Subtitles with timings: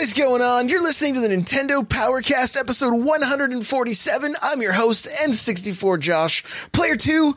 [0.00, 0.70] What is going on?
[0.70, 4.34] You're listening to the Nintendo Powercast episode 147.
[4.40, 6.42] I'm your host, N64 Josh.
[6.72, 7.36] Player 2.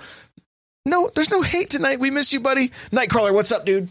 [0.86, 2.00] No, there's no hate tonight.
[2.00, 2.72] We miss you, buddy.
[2.94, 3.90] Nightcrawler, what's up, dude?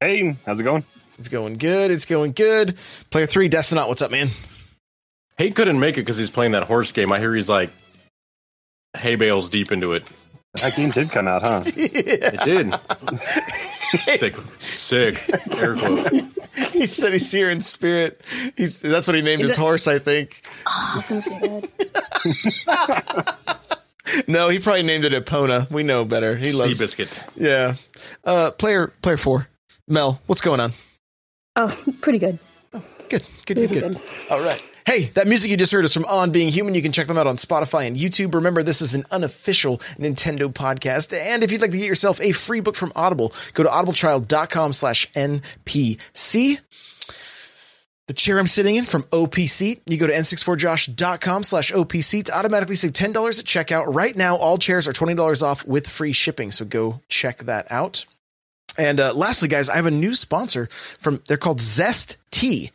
[0.00, 0.84] Hey, how's it going?
[1.18, 1.90] It's going good.
[1.90, 2.76] It's going good.
[3.08, 4.28] Player 3, Destinaut, what's up, man?
[5.38, 7.10] Hate couldn't make it because he's playing that horse game.
[7.10, 7.72] I hear he's like
[8.98, 10.04] hay bales deep into it.
[10.60, 11.62] That game did come out, huh?
[11.74, 12.74] It did.
[14.18, 15.28] sick, sick.
[15.56, 16.08] Air quotes.
[16.72, 18.22] he said he's here in spirit.
[18.56, 20.42] He's that's what he named Is his it- horse, I think.
[20.66, 21.38] Oh, I was gonna say
[22.66, 23.38] that.
[24.28, 25.70] No, he probably named it Epona.
[25.70, 26.36] We know better.
[26.36, 27.22] He loves Seabiscuit.
[27.36, 27.76] Yeah.
[28.24, 29.48] Uh player player 4.
[29.88, 30.72] Mel, what's going on?
[31.56, 32.38] Oh, pretty good.
[32.72, 32.82] Good,
[33.46, 33.68] good, good, good.
[33.94, 34.00] good.
[34.30, 34.62] All right.
[34.86, 36.74] Hey, that music you just heard is from On Being Human.
[36.74, 38.34] You can check them out on Spotify and YouTube.
[38.34, 41.16] Remember, this is an unofficial Nintendo podcast.
[41.16, 44.74] And if you'd like to get yourself a free book from Audible, go to audibletrial.com
[44.74, 46.60] slash NPC.
[48.08, 49.80] The chair I'm sitting in from OPC.
[49.86, 53.86] You go to n64josh.com slash OPC to automatically save $10 at checkout.
[53.88, 56.52] Right now, all chairs are $20 off with free shipping.
[56.52, 58.04] So go check that out.
[58.76, 62.70] And uh, lastly, guys, I have a new sponsor from, they're called Zest Tea.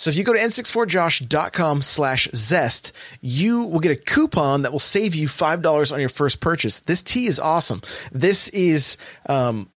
[0.00, 4.78] So if you go to n64josh.com slash zest, you will get a coupon that will
[4.78, 6.80] save you $5 on your first purchase.
[6.80, 7.82] This tea is awesome.
[8.10, 8.96] This is
[9.28, 9.68] um,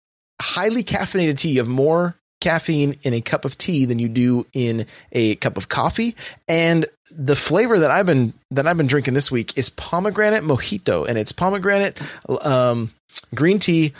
[0.41, 1.49] highly caffeinated tea.
[1.49, 5.57] You have more caffeine in a cup of tea than you do in a cup
[5.57, 6.15] of coffee.
[6.47, 11.05] And the flavor that I've been that I've been drinking this week is pomegranate mojito,
[11.05, 12.91] and it's pomegranate um,
[13.35, 13.91] green tea,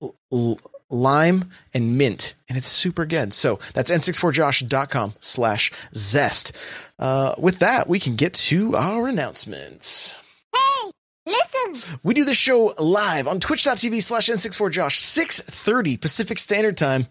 [0.00, 0.60] l-
[0.92, 3.34] lime, and mint, and it's super good.
[3.34, 6.56] So that's n64josh.com slash zest.
[6.98, 10.14] Uh, with that, we can get to our announcements.
[10.54, 10.90] Hey,
[11.26, 17.06] listen, We do this show live on twitch.tv slash n64josh, 6.30 Pacific Standard Time.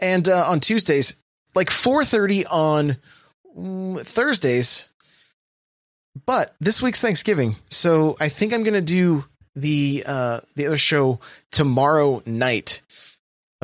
[0.00, 1.14] And uh, on Tuesdays,
[1.54, 2.96] like 4.30 on
[3.58, 4.88] mm, Thursdays.
[6.24, 7.56] But this week's Thanksgiving.
[7.68, 11.18] So I think I'm going to do the uh, the other show
[11.50, 12.82] tomorrow night.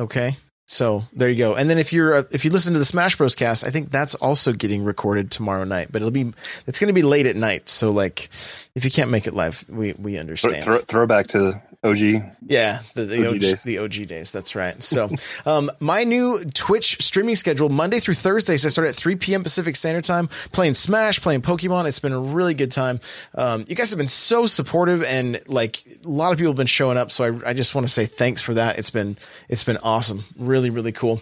[0.03, 0.35] Okay.
[0.65, 1.55] So there you go.
[1.55, 3.91] And then if you're uh, if you listen to the Smash Bros cast, I think
[3.91, 5.89] that's also getting recorded tomorrow night.
[5.91, 6.31] But it'll be
[6.65, 7.67] it's going to be late at night.
[7.67, 8.29] So like
[8.73, 10.63] if you can't make it live, we we Throw, understand.
[10.63, 11.99] throw, throwback to OG.
[12.47, 13.63] Yeah, the, the OG OG, days.
[13.63, 14.31] the OG days.
[14.31, 14.81] That's right.
[14.81, 15.09] So,
[15.45, 18.61] um, my new Twitch streaming schedule Monday through Thursdays.
[18.61, 19.43] So I start at 3 p.m.
[19.43, 21.85] Pacific Standard Time, playing Smash, playing Pokemon.
[21.87, 22.99] It's been a really good time.
[23.35, 26.67] Um, you guys have been so supportive, and like a lot of people have been
[26.67, 27.11] showing up.
[27.11, 28.79] So I, I just want to say thanks for that.
[28.79, 29.17] It's been
[29.49, 30.23] it's been awesome.
[30.37, 31.21] Really, really cool.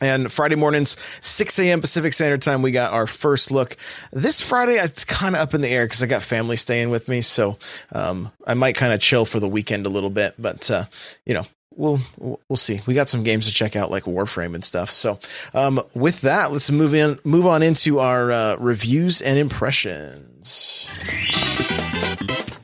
[0.00, 1.80] And Friday mornings, 6 a.m.
[1.80, 3.76] Pacific Standard Time, we got our first look.
[4.12, 7.08] This Friday, it's kind of up in the air because I got family staying with
[7.08, 7.20] me.
[7.20, 7.58] So
[7.92, 10.34] um, I might kind of chill for the weekend a little bit.
[10.38, 10.84] But, uh,
[11.26, 12.80] you know, we'll we'll see.
[12.86, 14.90] We got some games to check out like Warframe and stuff.
[14.90, 15.18] So
[15.54, 20.86] um, with that, let's move in move on into our uh, reviews and impressions.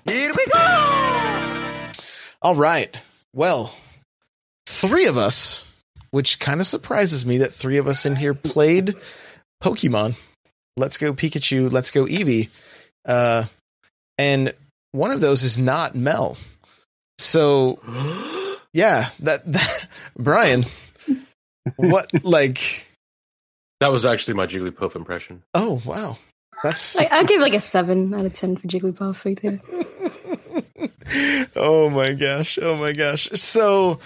[0.07, 1.91] here we go.
[2.43, 2.97] All right.
[3.33, 3.75] Well,
[4.67, 5.66] three of us,
[6.17, 8.97] which kind of surprises me that three of us in here played
[9.63, 10.17] Pokemon.
[10.79, 12.49] Let's go Pikachu, let's go Eevee.
[13.05, 13.45] Uh,
[14.17, 14.55] and
[14.93, 16.39] one of those is not Mel.
[17.19, 17.81] So,
[18.73, 19.89] yeah, that, that
[20.19, 20.63] Brian,
[21.77, 22.87] what, like,
[23.81, 25.43] That was actually my Jigglypuff impression.
[25.53, 26.17] oh, wow.
[26.63, 29.61] That's, I, I'll give like a seven out of ten for Jigglypuff right there.
[31.57, 32.59] oh my gosh.
[32.61, 33.31] Oh my gosh.
[33.35, 33.99] So,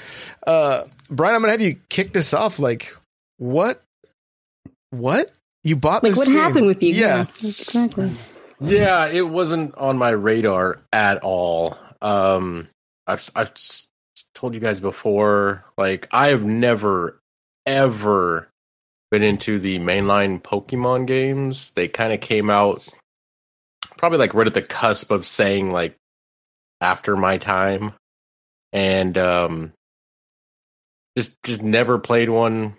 [0.47, 2.59] uh, Brian, I'm going to have you kick this off.
[2.59, 2.95] Like,
[3.39, 3.83] what,
[4.91, 5.31] what?
[5.63, 6.37] You bought Like this what game?
[6.37, 6.95] happened with you?
[6.95, 7.27] Yeah.
[7.43, 8.11] exactly.
[8.61, 11.79] Yeah, it wasn't on my radar at all.
[12.03, 12.69] Um,
[13.07, 13.53] I've I've
[14.35, 17.19] told you guys before, like I have never
[17.67, 18.49] ever
[19.11, 21.73] been into the mainline Pokemon games.
[21.73, 22.87] They kind of came out
[23.97, 25.97] probably like right at the cusp of saying like
[26.81, 27.93] after my time,
[28.73, 29.73] and um,
[31.17, 32.77] just just never played one.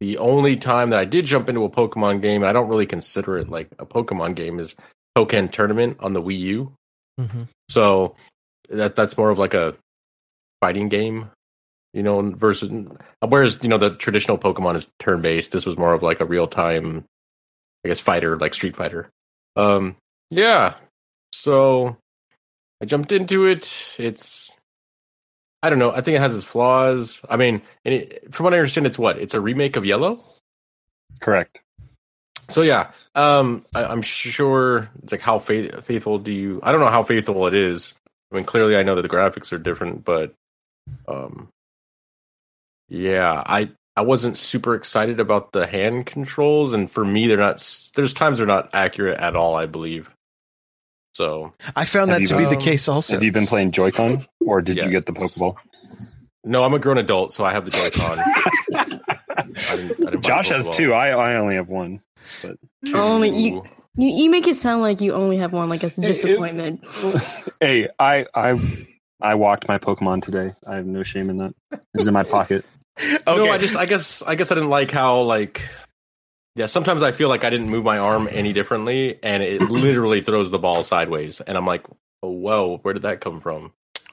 [0.00, 3.38] the only time that I did jump into a Pokemon game, I don't really consider
[3.38, 4.74] it like a Pokemon game, is
[5.16, 6.72] Pokken Tournament on the Wii U.
[7.20, 7.42] Mm-hmm.
[7.68, 8.14] So
[8.68, 9.74] that that's more of like a
[10.60, 11.30] fighting game,
[11.92, 12.70] you know, versus
[13.20, 15.52] whereas you know the traditional Pokemon is turn based.
[15.52, 17.04] This was more of like a real time,
[17.84, 19.10] I guess, fighter like Street Fighter.
[19.56, 19.96] Um,
[20.30, 20.74] yeah.
[21.32, 21.96] So
[22.80, 23.94] I jumped into it.
[23.98, 24.56] It's
[25.62, 25.90] I don't know.
[25.90, 27.20] I think it has its flaws.
[27.28, 30.20] I mean, and it, from what I understand, it's what it's a remake of Yellow.
[31.20, 31.58] Correct.
[32.48, 36.60] So yeah, um, I, I'm sure it's like how faith, faithful do you?
[36.62, 37.94] I don't know how faithful it is.
[38.32, 40.34] I mean, clearly I know that the graphics are different, but
[41.06, 41.48] um,
[42.88, 47.58] yeah, I I wasn't super excited about the hand controls, and for me, they're not.
[47.94, 49.56] There's times they're not accurate at all.
[49.56, 50.08] I believe.
[51.18, 53.14] So I found that you to be the case also.
[53.16, 54.84] Have you been playing Joy-Con, or did Yeah.
[54.84, 55.56] you get the Pokeball?
[56.44, 58.18] no, I'm a grown adult, so I have the Joy-Con.
[58.76, 58.84] I
[59.74, 60.94] didn't, I didn't Josh has two.
[60.94, 62.00] I I only have one.
[62.40, 62.56] But
[62.94, 63.64] oh, Only you,
[63.96, 66.08] you you make it sound like you only have one, like it's a It- it-
[66.12, 66.84] disappointment.
[67.60, 68.60] Hey, I I
[69.20, 70.54] I walked my Pokemon today.
[70.64, 71.52] I have no shame in that.
[71.94, 72.64] It's in my pocket.
[73.02, 73.18] okay.
[73.26, 75.68] No, I just I guess I guess I didn't like how like
[76.58, 80.20] yeah, sometimes I feel like I didn't move my arm any differently and it literally
[80.20, 81.84] throws the ball sideways and I'm like,
[82.22, 83.72] oh, whoa, where did that come from?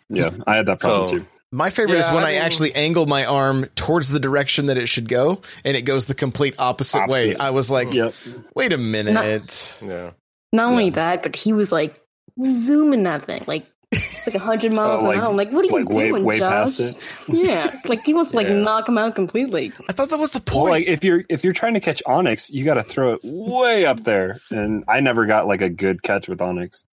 [0.10, 1.26] Yeah, I had that problem So- too.
[1.52, 4.88] My favorite is when I I, actually angle my arm towards the direction that it
[4.88, 7.34] should go, and it goes the complete opposite, way.
[7.36, 8.14] I was like, Yep.
[8.58, 9.80] wait a minute.
[9.82, 10.12] Yeah.
[10.52, 10.90] Not only Yeah.
[10.96, 11.98] that, but he was like
[12.44, 15.30] zooming that thing, like it's like hundred miles Oh, an hour.
[15.30, 16.78] I'm like, what are you Like way doing, way Josh?
[16.78, 16.98] past it.
[17.28, 18.56] Yeah, like he wants to like Yeah.
[18.56, 19.72] knock him out completely.
[19.90, 20.72] I thought that was the Well, point.
[20.72, 23.86] like if you're if you're trying to catch Onix, you got to throw it way
[23.86, 26.84] up there, and I never got like a good catch with Onix.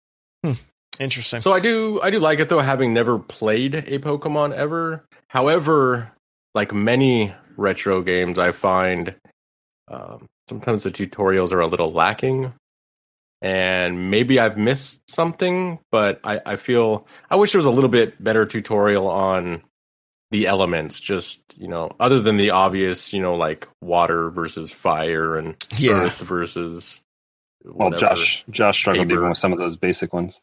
[1.01, 1.41] Interesting.
[1.41, 5.05] So I do I do like it though, having never played a Pokemon ever.
[5.29, 6.13] However,
[6.55, 9.15] like many retro games, I find
[9.89, 12.53] um, sometimes the tutorials are a little lacking,
[13.43, 15.79] and maybe I've missed something.
[15.91, 19.63] But I, I feel I wish there was a little bit better tutorial on
[20.31, 21.01] the elements.
[21.01, 25.93] Just you know, other than the obvious, you know, like water versus fire and yeah.
[25.93, 27.01] earth versus.
[27.65, 27.91] Well.
[27.91, 29.19] Josh Josh struggled Paper.
[29.19, 30.41] even with some of those basic ones.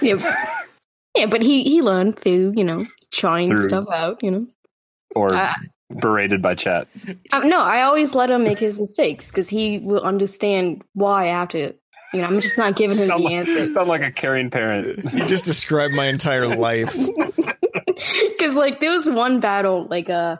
[0.00, 0.16] Yeah,
[1.16, 4.22] yeah, but he he learned through you know trying Through- stuff out.
[4.22, 4.46] You know,
[5.14, 5.52] Or Uh,
[5.90, 6.88] berated by chat.
[7.32, 11.72] Uh, no, I always let him make his mistakes because he will understand why after.
[12.14, 13.74] You know, I'm just not giving him Sound the like, answers.
[13.74, 15.04] sound like a caring parent.
[15.12, 16.96] You just described my entire life.
[18.28, 20.36] Because like there was one battle, like uh,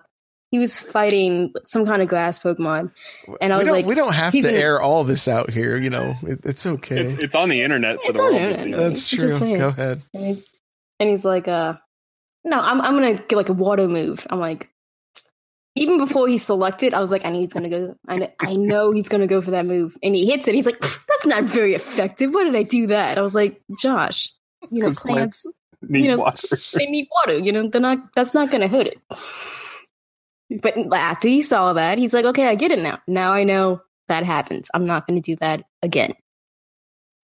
[0.52, 2.92] he was fighting some kind of grass Pokemon,
[3.40, 5.50] and I we was like, we don't have he's to an- air all this out
[5.50, 5.76] here.
[5.76, 7.00] You know, it, it's okay.
[7.00, 8.62] It's, it's on the internet for It's the world to see.
[8.66, 8.86] internet.
[8.86, 9.38] That's true.
[9.58, 10.02] Go ahead.
[10.14, 10.44] and, he-
[11.00, 11.74] and he's like, uh,
[12.44, 14.24] no, I'm I'm gonna get like a water move.
[14.30, 14.70] I'm like,
[15.78, 17.96] even before he selected, I was like, I know he's gonna go.
[18.06, 20.54] I know, I know he's gonna go for that move, and he hits it.
[20.54, 22.32] He's like, that's not very effective.
[22.34, 23.18] Why did I do that?
[23.18, 24.28] I was like, Josh,
[24.70, 25.46] you know, plants-
[25.82, 26.58] Need you know, water.
[26.74, 27.38] they need water.
[27.38, 28.12] You know, they're not.
[28.14, 28.98] That's not going to hurt it.
[30.62, 33.00] But after he saw that, he's like, "Okay, I get it now.
[33.06, 34.68] Now I know that happens.
[34.74, 36.14] I'm not going to do that again."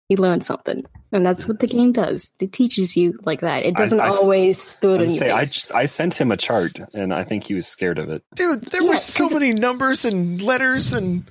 [0.09, 2.31] He learned something, and that's what the game does.
[2.39, 3.63] It teaches you like that.
[3.65, 6.37] It doesn't I- always throw it in your say, I, just, I sent him a
[6.37, 8.23] chart, and I think he was scared of it.
[8.35, 11.29] Dude, there Yeah, were so many numbers and letters and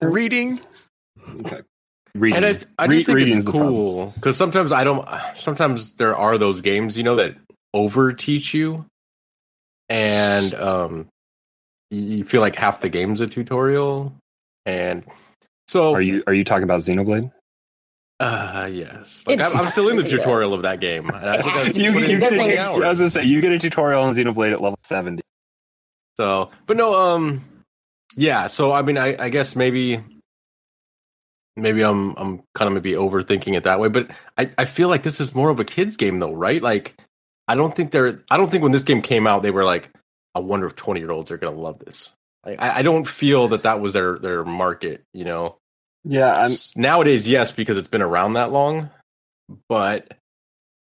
[0.00, 0.60] reading.
[1.40, 1.62] Okay.
[2.14, 2.44] Reading.
[2.44, 2.46] And
[2.78, 5.08] I, I do Re- think it's cool because sometimes I don't.
[5.34, 7.36] Sometimes there are those games, you know, that
[7.74, 8.84] over teach you,
[9.88, 11.08] and um,
[11.90, 14.12] you you feel like half the game's a tutorial,
[14.66, 15.04] and
[15.68, 17.30] so Are you are you talking about Xenoblade?
[18.20, 21.10] Uh, yes, like I'm, I'm still in the has to tutorial of that game.
[21.10, 21.76] I think I've.
[21.80, 24.52] You, you get a, That I was gonna say you get a tutorial on Xenoblade
[24.52, 25.22] at level seventy.
[26.18, 27.42] So, but no, um,
[28.16, 28.46] yeah.
[28.48, 30.04] So I mean, I, I guess maybe,
[31.56, 33.88] maybe I'm I'm kind of maybe overthinking it that way.
[33.88, 36.60] But I I feel like this is more of a kids game though, right?
[36.60, 37.00] Like,
[37.48, 38.22] I don't think they're.
[38.30, 39.88] I don't think when this game came out, they were like,
[40.34, 42.12] I wonder if 20 year olds are gonna love this.
[42.44, 45.04] Like, I, I don't feel that that was their their market.
[45.14, 45.56] You know,
[46.04, 48.90] Yeah, I'm, nowadays, yes, because it's been around that long.
[49.68, 50.16] But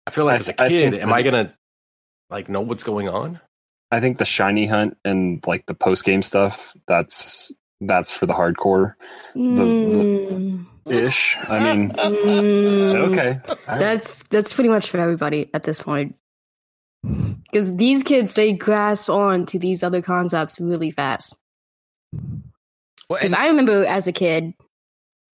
[0.05, 1.53] I feel like I as a kid, think am that- I gonna
[2.29, 3.39] like know what's going on?
[3.91, 6.75] I think the shiny hunt and like the post game stuff.
[6.87, 8.93] That's that's for the hardcore
[9.35, 11.37] Mm, ish.
[11.49, 12.95] I mean, mm.
[13.09, 13.39] okay.
[13.67, 16.15] That's that's pretty much for everybody at this point.
[17.03, 21.35] Because these kids, they grasp on to these other concepts really fast.
[23.09, 24.53] Because and I remember as a kid,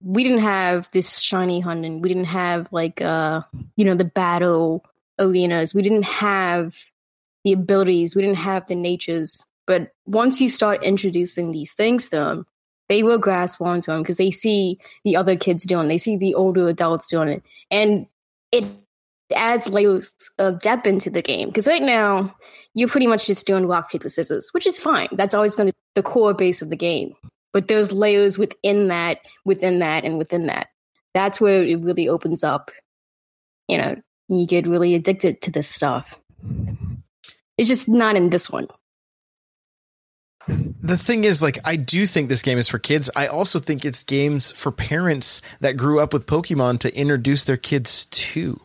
[0.01, 2.01] we didn't have this shiny hunting.
[2.01, 3.41] We didn't have like uh,
[3.75, 4.85] you know, the battle
[5.19, 5.73] arenas.
[5.73, 6.75] We didn't have
[7.43, 8.15] the abilities.
[8.15, 12.47] We didn't have the natures But once you start introducing these things to them,
[12.89, 15.85] they will grasp onto them because they see the other kids doing.
[15.85, 15.89] it.
[15.89, 18.07] They see the older adults doing it, and
[18.51, 18.63] it
[19.35, 21.49] adds layers of depth into the game.
[21.49, 22.33] Because right now
[22.73, 25.09] you're pretty much just doing rock paper scissors, which is fine.
[25.11, 27.13] That's always going to be the core base of the game.
[27.53, 30.67] But there's layers within that, within that, and within that.
[31.13, 32.71] That's where it really opens up.
[33.67, 33.95] You know,
[34.29, 36.19] you get really addicted to this stuff.
[37.57, 38.67] It's just not in this one.
[40.47, 43.83] the thing is like i do think this game is for kids i also think
[43.83, 48.57] it's games for parents that grew up with pokemon to introduce their kids to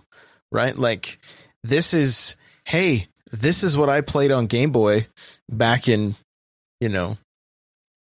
[0.52, 1.18] right like
[1.64, 5.06] this is hey this is what i played on game boy
[5.48, 6.14] back in
[6.80, 7.18] you know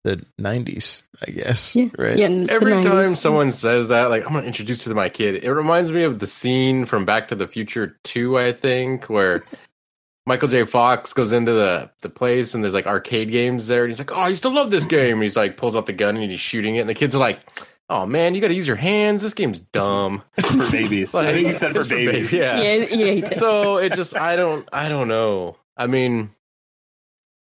[0.02, 1.88] the 90s i guess Yeah.
[1.98, 5.44] right Yeah, Every time someone says that, like I'm gonna introduce it to my kid,
[5.44, 9.42] it reminds me of the scene from Back to the Future Two, I think, where
[10.26, 10.64] Michael J.
[10.64, 14.12] Fox goes into the the place and there's like arcade games there, and he's like,
[14.12, 16.30] "Oh, I used to love this game." And he's like pulls out the gun and
[16.30, 17.40] he's shooting it, and the kids are like,
[17.88, 19.22] "Oh man, you got to use your hands.
[19.22, 21.14] This game's dumb." for babies.
[21.14, 22.32] I think he said for It's babies.
[22.32, 22.60] Yeah.
[22.60, 23.36] yeah, yeah, he did.
[23.36, 25.56] So it just, I don't, I don't know.
[25.76, 26.30] I mean,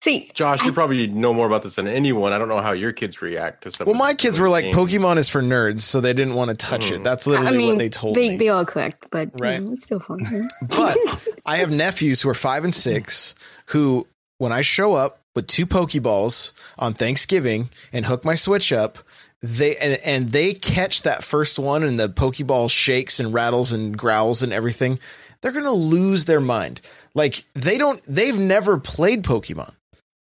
[0.04, 2.32] See, Josh, you probably know more about this than anyone.
[2.34, 3.86] I don't know how your kids react to some.
[3.86, 4.76] well my kids were like games.
[4.76, 7.04] pokemon is for nerds so they didn't want to touch it Mhm.
[7.04, 9.62] that's literally I mean, what they told they, me they all correct, but you Right.
[9.62, 10.20] know, it's still fun.
[10.30, 10.42] yeah.
[10.68, 10.98] But
[11.46, 13.34] I have nephews who are five and six
[13.66, 14.06] who,
[14.38, 18.98] when I show up with two Pokeballs on Thanksgiving and hook my Switch up,
[19.42, 23.96] they and, and they catch that first one and the Pokeball shakes and rattles and
[23.96, 24.98] growls and everything,
[25.40, 26.80] they're gonna lose their mind.
[27.14, 29.72] Like they don't, they've never played Pokemon,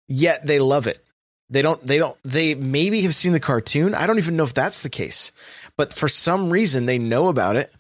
[0.09, 1.03] yet they love it.
[1.49, 3.95] They don't, they don't, they maybe have seen the cartoon.
[3.95, 5.31] I don't even know if that's the case,
[5.77, 7.73] but for some reason they know about it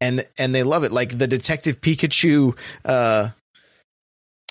[0.00, 0.92] and and they love it.
[0.92, 3.30] Like the Detective Pikachu uh,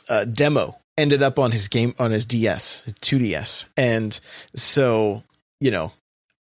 [0.09, 4.19] uh, demo ended up on his game on his DS, 2DS, and
[4.55, 5.23] so
[5.59, 5.91] you know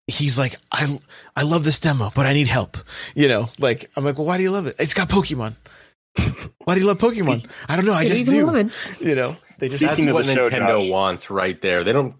[0.06, 0.98] he's like, I
[1.34, 2.76] I love this demo, but I need help.
[3.14, 4.76] You know, like I'm like, well, why do you love it?
[4.78, 5.54] It's got Pokemon.
[6.64, 7.48] Why do you love Pokemon?
[7.68, 7.94] I don't know.
[7.94, 8.34] I just do.
[9.00, 10.90] You know, they just That's Speaking of what the show, Nintendo Josh.
[10.90, 11.84] wants right there.
[11.84, 12.14] They don't.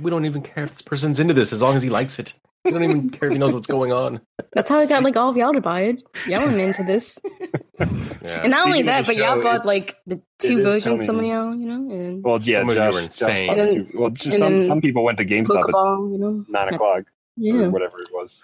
[0.00, 2.34] We don't even care if this person's into this as long as he likes it.
[2.64, 4.20] We don't even care if he knows what's going on.
[4.54, 6.02] That's how I got like all of y'all to buy it.
[6.26, 7.18] Y'all were into this,
[7.78, 8.40] Yeah.
[8.42, 10.84] and not only Speaking of that, the but y'all bought like the two versions.
[10.84, 11.06] coming.
[11.06, 13.48] Some of y'all, you know, and Well, yeah, Some of you were insane.
[13.48, 16.18] bought And then- well, just and some, some people went to GameStop at Pokeball, you
[16.18, 16.44] know.
[16.48, 17.04] nine o'clock or
[17.36, 18.40] Yeah, whatever it was.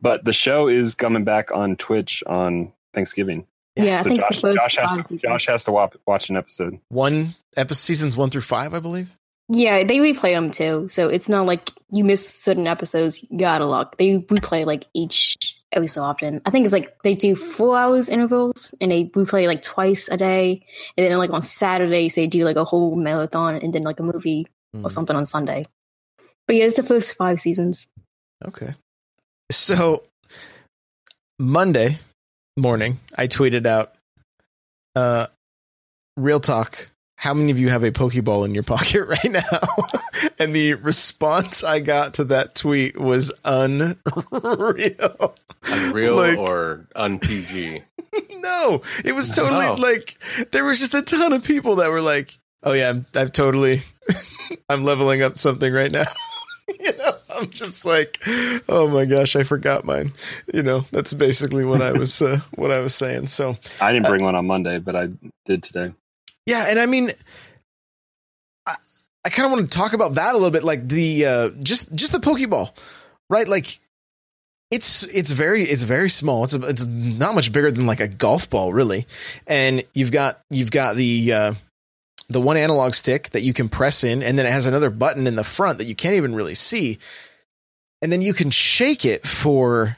[0.00, 3.46] But the show is coming back on Twitch on Thanksgiving.
[3.84, 4.00] Yeah.
[4.00, 5.16] I so think Josh, the Josh, has to.
[5.16, 6.78] Josh has to watch, watch an episode.
[6.88, 9.10] one episode seasons one through five, I believe.
[9.50, 13.24] Yeah, they replay them too, so it's not like you miss certain episodes.
[13.30, 13.96] You gotta look.
[13.96, 16.42] They replay like each every so often.
[16.44, 20.18] I think it's like they do four hours intervals, and they replay like twice a
[20.18, 20.66] day.
[20.98, 24.02] And then like on Saturdays they do like a whole marathon, and then like a
[24.02, 24.84] movie Hmm.
[24.84, 25.64] or something on Sunday.
[26.46, 27.88] But yeah, it's the first five seasons.
[28.46, 28.74] Okay.
[29.50, 30.02] So
[31.38, 31.98] Monday
[32.58, 33.92] morning, I tweeted out,
[34.96, 35.26] uh,
[36.16, 36.90] real talk.
[37.16, 39.42] How many of you have a Pokeball in your pocket right now?
[40.38, 43.96] and the response I got to that tweet was unreal.
[45.66, 47.82] Unreal Like- or un-PG?
[48.38, 49.74] no, it was totally No.
[49.74, 50.16] like
[50.52, 53.82] there was just a ton of people that were like, "Oh yeah, I'm, I've totally,
[54.68, 56.04] I'm leveling up something right now."
[56.80, 58.18] you know, I'm just like,
[58.68, 60.12] "Oh my gosh, I forgot mine."
[60.52, 63.26] You know, that's basically what I was uh, what I was saying.
[63.28, 65.08] So I didn't Uh, bring one on Monday, but I
[65.46, 65.92] did today.
[66.46, 67.10] yeah, and I mean,
[68.66, 68.74] I,
[69.24, 71.92] I kind of want to talk about that a little bit, like the uh, just
[71.94, 72.70] just the Pokeball,
[73.28, 73.46] right?
[73.48, 73.78] Like
[74.70, 76.44] it's it's very it's very small.
[76.44, 79.06] It's it's not much bigger than like a golf ball, really.
[79.46, 81.54] And you've got you've got the uh,
[82.28, 85.26] the one analog stick that you can press in, and then it has another button
[85.26, 86.98] in the front that you can't even really see.
[88.02, 89.96] And then you can shake it for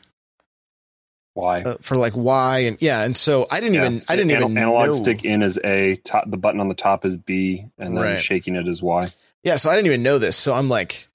[1.34, 1.62] Why?
[1.62, 3.02] uh, for like Y and yeah.
[3.02, 3.80] And so I didn't Yeah.
[3.86, 4.92] even I didn't Anal- even analog know.
[4.94, 5.96] stick in is A.
[5.96, 8.20] Top, the button on the top is B, and then Right.
[8.20, 9.08] shaking it is Y.
[9.42, 10.36] Yeah, so I didn't even know this.
[10.36, 11.08] So I'm like,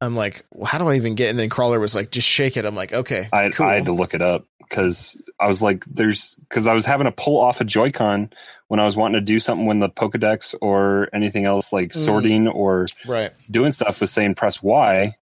[0.00, 1.30] I'm like, well, how do I even get?
[1.30, 2.66] And then Crawler was like, just shake it.
[2.66, 3.66] I'm like, okay, I, cool.
[3.66, 7.06] I had to look it up because I was like, there's because I was having
[7.06, 8.30] to pull off a Joy-Con
[8.68, 12.04] when I was wanting to do something when the Pokedex or anything else like Mm.
[12.04, 13.32] sorting or right.
[13.50, 15.14] doing stuff was saying press Y.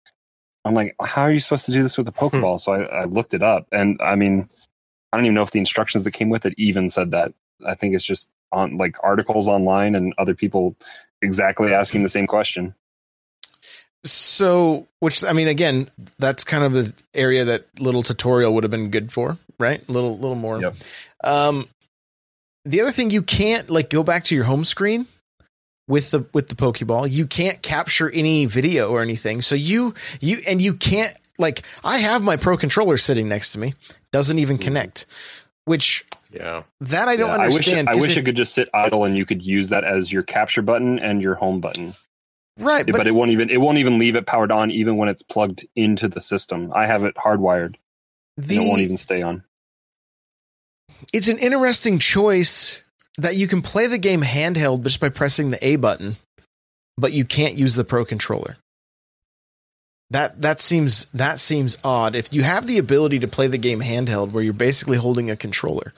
[0.65, 2.59] I'm like, how are you supposed to do this with a Pokeball?
[2.61, 4.49] so I, I looked it up, and I mean,
[5.13, 7.33] I don't even know if the instructions that came with it even said that.
[7.67, 10.75] I think it's just on like articles online and other people
[11.23, 12.75] exactly asking the same question.
[14.05, 18.71] So, which I mean, again, that's kind of the area that little tutorial would have
[18.71, 19.81] been good for, right?
[19.89, 20.61] A little, little more.
[20.61, 20.75] Yep.
[21.25, 21.69] Um,
[22.67, 25.07] the other thing you can't like go back to your home screen
[25.89, 27.11] with the with the Pokeball.
[27.11, 29.41] You can't capture any video or anything.
[29.43, 33.59] So you you and you can't like I have my Pro controller sitting next to
[33.59, 33.75] me.
[34.13, 35.07] Doesn't even connect.
[35.67, 36.65] Which Yeah.
[36.83, 37.89] that I don't Yeah, I wish understand.
[37.89, 40.23] I wish it- it could just sit idle and you could use that as your
[40.23, 41.95] capture button and your home button.
[42.59, 45.09] Right, But, but, it won't even it won't even leave it powered on even when
[45.09, 46.73] it's plugged into the system.
[46.75, 47.77] I have it hardwired.
[48.37, 49.45] and it won't even stay on.
[51.13, 52.83] it's an interesting choice
[53.19, 56.17] that you can play the game handheld just by pressing the A button,
[56.97, 58.57] but you can't use the Pro controller.
[60.11, 62.15] That that seems that seems odd.
[62.15, 65.37] If you have the ability to play the game handheld, where you're basically holding a
[65.37, 65.93] controller,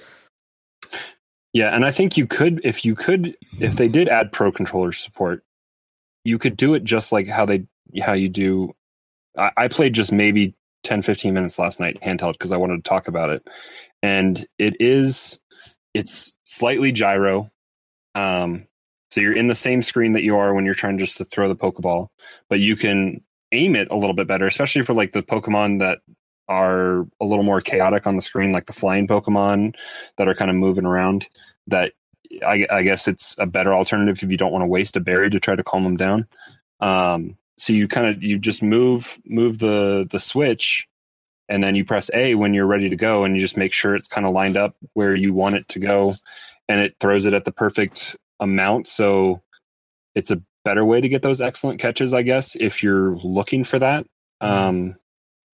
[1.52, 4.92] Yeah, and I think you could if you could if they did add pro controller
[4.92, 5.42] support,
[6.26, 7.66] you could do it just like how they
[8.02, 8.74] how you do
[9.38, 12.88] I, I played just maybe 10 15 minutes last night handheld because I wanted to
[12.88, 13.46] talk about it.
[14.02, 15.38] And it is
[15.94, 17.50] it's slightly gyro.
[18.14, 18.66] Um
[19.10, 21.48] so you're in the same screen that you are when you're trying just to throw
[21.48, 22.08] the Pokeball,
[22.50, 26.00] but you can aim it a little bit better, especially for like the Pokemon that
[26.48, 29.74] are a little more chaotic on the screen, like the flying Pokemon
[30.18, 31.28] that are kind of moving around.
[31.68, 31.92] That
[32.44, 35.30] I, I guess it's a better alternative if you don't want to waste a berry
[35.30, 36.26] to try to calm them down.
[36.80, 40.86] Um, so you kind of you just move move the the switch,
[41.48, 43.94] and then you press A when you're ready to go, and you just make sure
[43.94, 46.14] it's kind of lined up where you want it to go,
[46.68, 48.88] and it throws it at the perfect amount.
[48.88, 49.42] So
[50.14, 53.78] it's a better way to get those excellent catches, I guess, if you're looking for
[53.78, 54.06] that.
[54.40, 54.96] Um,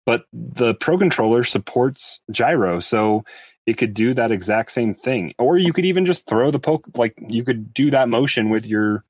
[0.07, 3.25] but the Pro controller supports gyro, so
[3.69, 5.35] it could do that exact same thing.
[5.39, 8.65] Or you could even just throw the poke, like you could do that motion with
[8.65, 9.05] your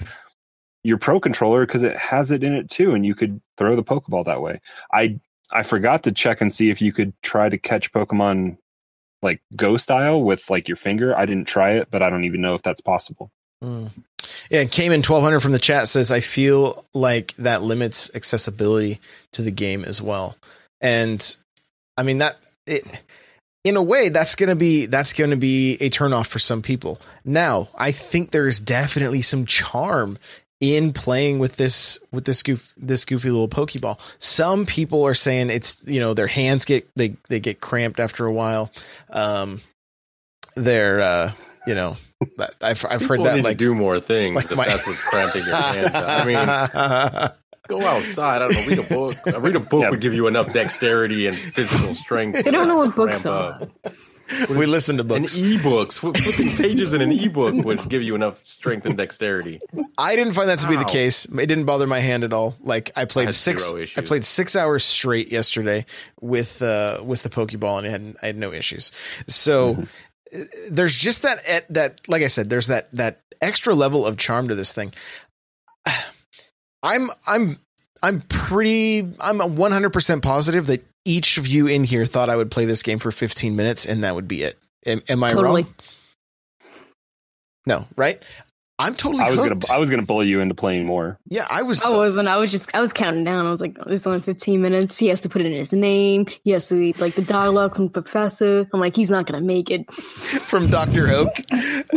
[0.83, 3.85] your Pro controller because it has it in it too, and you could throw the
[3.85, 4.61] Pokeball that way.
[4.93, 5.21] I
[5.53, 8.59] I forgot to check and see if you could try to catch Pokemon
[9.23, 11.17] like Go style with like your finger.
[11.17, 13.31] I didn't try it, but I don't even know if that's possible.
[13.63, 13.91] Mm.
[14.51, 18.99] Yeah, in twelve hundred from the chat says I feel like that limits accessibility
[19.35, 20.35] to the game as well,
[20.81, 21.37] and
[21.97, 22.85] I mean that it
[23.69, 27.01] in a way that's gonna be that's gonna be a turnoff for some people.
[27.25, 30.19] Now I think there is definitely some charm
[30.61, 35.51] in playing with this with this goof this goofy little pokeball some people are saying
[35.51, 38.69] it's you know their hands get they they get cramped after a while
[39.11, 39.61] um
[40.57, 41.33] they're uh
[41.65, 41.97] you know
[42.61, 45.47] I've I've heard that like to do more things like if my- that's what's cramping
[45.47, 45.95] your hands.
[45.95, 47.31] I mean,
[47.69, 48.43] go outside.
[48.43, 48.67] I don't know.
[48.67, 49.17] Read a book.
[49.43, 49.91] Read a book Yeah.
[49.91, 52.45] would give you enough dexterity and physical strength.
[52.45, 53.63] They don't know what cramp books are.
[53.63, 53.95] up.
[54.51, 55.39] we listen to And books.
[55.39, 59.59] ebooks, Fl- flipping pages in an ebook would give you enough strength and dexterity.
[59.97, 61.25] I didn't find that to be the case.
[61.25, 62.55] It didn't bother my hand at all.
[62.61, 63.73] Like I played had six.
[63.97, 65.87] I played six hours straight yesterday
[66.21, 68.93] with uh with the Pokeball, and I had I had no issues.
[69.29, 70.43] So Mm-hmm.
[70.43, 74.49] uh, there's just that that like I said, there's that that extra level of charm
[74.49, 74.93] to this thing.
[76.83, 77.59] I'm I'm
[78.03, 82.65] I'm pretty I'm 100% positive that each of you in here thought I would play
[82.65, 84.59] this game for 15 minutes and that would be it.
[84.87, 85.63] Am, am I Totally.
[85.63, 85.75] wrong?
[87.67, 88.23] No, right?
[88.81, 89.67] I'm totally I was hooked.
[89.69, 91.19] gonna I was gonna bully you into playing more.
[91.27, 92.29] yeah, I was I wasn't.
[92.29, 92.73] I was just.
[92.75, 93.45] I was counting down.
[93.47, 94.97] I was like, "It's only fifteen minutes.
[94.97, 96.27] He has to put in his name.
[96.45, 99.71] He has to read like the dialogue from professor." I'm like, he's not gonna make
[99.71, 99.91] it.
[99.93, 101.09] from Dr.
[101.09, 101.35] Oak.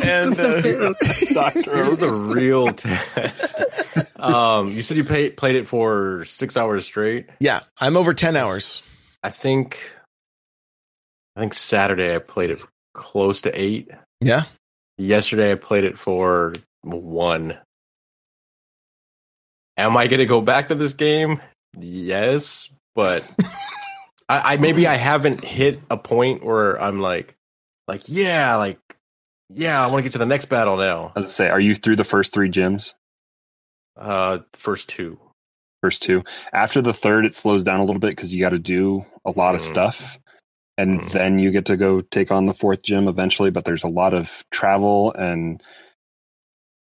[0.04, 0.98] And Professor uh, Oak.
[1.34, 3.64] Doctor Here's the real test.
[4.22, 7.28] Um, you said you pay, played it for six hours straight.
[7.40, 8.84] yeah, I'm over 10 hours.
[9.24, 9.96] I think.
[11.36, 13.90] I think Saturday I played it for close to eight.
[14.20, 14.44] Yeah.
[15.00, 17.58] Yesterday I played it for one.
[19.78, 21.42] Am I going to go back to this game?
[21.80, 23.24] Yes, but
[24.28, 27.36] I, I maybe I haven't hit a point where I'm like,
[27.88, 28.80] like yeah, like
[29.50, 31.14] yeah, I want to get to the next battle now.
[31.16, 32.94] I was gonna say, are you through the first three gyms?
[33.98, 35.20] Uh, first two.
[35.82, 36.24] First two.
[36.54, 39.32] After the third, it slows down a little bit because you got to do a
[39.32, 39.66] lot of Mm.
[39.66, 40.20] stuff,
[40.78, 41.12] and Mm.
[41.12, 43.50] then you get to go take on the fourth gym eventually.
[43.50, 45.62] But there's a lot of travel and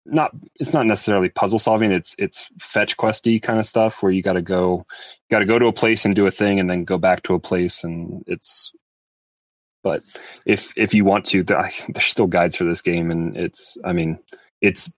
[0.05, 0.31] not.
[0.59, 1.91] It's not necessarily puzzle solving.
[1.91, 4.85] It's it's fetch questy kind of stuff where you got to go,
[5.29, 7.33] got to go to a place and do a thing, and then go back to
[7.33, 8.73] a place, and it's.
[9.83, 10.03] But
[10.45, 13.77] if if you want to, there's still guides for this game, and it's.
[13.83, 14.19] I mean,
[14.61, 14.89] it's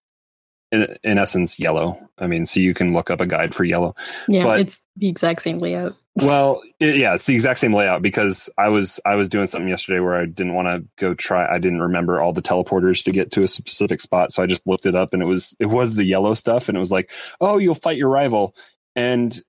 [0.74, 2.10] in, in essence yellow.
[2.18, 3.96] I mean, so you can look up a guide for yellow.
[4.28, 5.94] Yeah, But- it's the exact same layout.
[6.16, 9.68] Well, it, yeah, it's the exact same layout because I was I was doing something
[9.68, 11.52] yesterday where I didn't want to go try.
[11.52, 14.68] I didn't remember all the teleporters to get to a specific spot, so I just
[14.68, 17.10] looked it up, and it was it was the yellow stuff, and it was like,
[17.42, 18.54] oh, you'll fight your rival,
[18.96, 19.42] and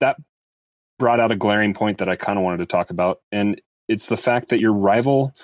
[0.00, 0.16] that
[0.98, 4.06] brought out a glaring point that I kind of wanted to talk about, and it's
[4.06, 5.34] the fact that your rival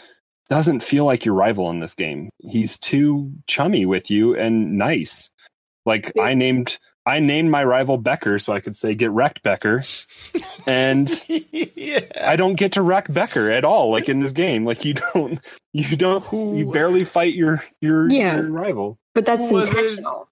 [0.50, 2.30] doesn't feel like your rival in this game.
[2.38, 5.30] He's too chummy with you and nice.
[5.86, 9.84] Like I named I named my rival Becker so I could say get wrecked Becker,
[10.66, 12.00] and yeah.
[12.22, 13.90] I don't get to wreck Becker at all.
[13.90, 15.38] Like in this game, like you don't
[15.74, 18.36] you don't you barely fight your your, Yeah.
[18.36, 18.98] your rival.
[19.14, 20.28] But that's Was it- intentional.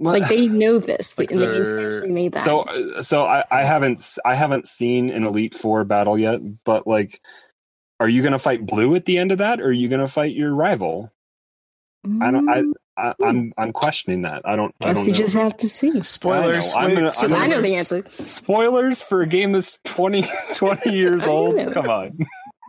[0.00, 2.44] Like they know this, Like and they intentionally made that.
[2.44, 6.88] So uh, so I, I haven't i haven't seen an Elite Four battle yet, but
[6.88, 7.20] like,
[8.02, 10.34] are you gonna fight Blue at the end of that, or are you gonna fight
[10.34, 11.12] your rival?
[12.20, 12.48] I don't.
[12.48, 14.42] I, Mm, I I'm I'm questioning that.
[14.44, 14.74] I don't.
[14.82, 15.18] I guess don't you know.
[15.18, 16.02] just have to see.
[16.02, 16.74] Spoilers.
[16.74, 16.80] I know.
[16.80, 18.04] I'm Wait, gonna- I'm gonna- I know the answer.
[18.26, 20.24] Spoilers for a game that's 20,
[20.56, 21.56] 20 years old.
[21.72, 22.18] Come on.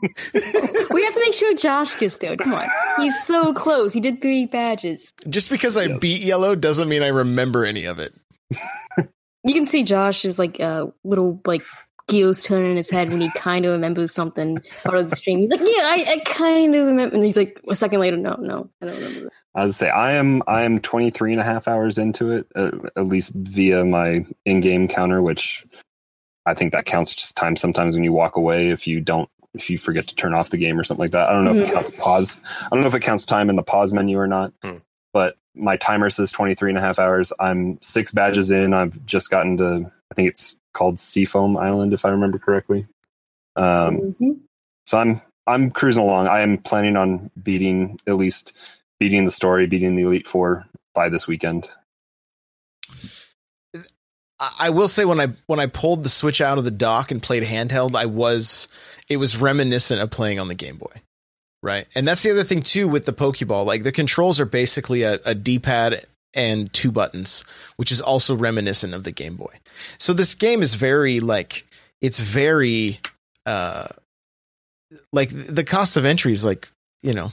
[0.01, 2.37] We have to make sure Josh gets there.
[2.37, 2.65] Come on,
[2.97, 3.93] he's so close.
[3.93, 5.13] He did three badges.
[5.29, 5.99] Just because I Yes.
[5.99, 8.13] beat yellow doesn't mean I remember any of it.
[9.45, 11.63] You can see Josh is like a little like
[12.07, 15.39] gears turning in his head when he kind of remembers something out of the stream.
[15.39, 18.35] He's like, "Yeah, I, I kind of remember," and he's like, a second later, "No,
[18.39, 19.29] no, I don't remember." That.
[19.55, 22.71] I was say I am I am 23 and a half hours into it, uh,
[22.95, 25.63] at least via my in-game counter, which
[26.45, 29.69] I think that counts just time sometimes when you walk away if you don't if
[29.69, 31.29] you forget to turn off the game or something like that.
[31.29, 31.73] I don't know if it Mhm.
[31.73, 32.39] counts pause.
[32.63, 34.51] I don't know if it counts time in the pause menu or not.
[34.63, 34.77] Hmm.
[35.13, 37.31] But my timer says 23 and a half hours.
[37.39, 38.73] I'm six badges in.
[38.73, 42.87] I've just gotten to I think it's called Seafoam Island if I remember correctly.
[43.55, 44.39] Um Mhm.
[44.87, 46.27] so I'm I'm cruising along.
[46.27, 48.53] I am planning on beating at least
[48.99, 51.69] beating the story, beating the Elite Four by this weekend.
[54.39, 57.11] I I will say when I when I pulled the Switch out of the dock
[57.11, 58.67] and played handheld, I was
[59.09, 61.01] it was reminiscent of playing on the Game Boy,
[61.61, 61.87] right?
[61.95, 63.65] And that's the other thing too with the Pokeball.
[63.65, 67.43] Like the controls are basically a, a D pad and two buttons,
[67.77, 69.53] which is also reminiscent of the Game Boy.
[69.97, 71.65] So this game is very like
[72.01, 72.99] it's very
[73.45, 73.87] uh
[75.11, 76.69] like the cost of entry is like
[77.01, 77.31] you know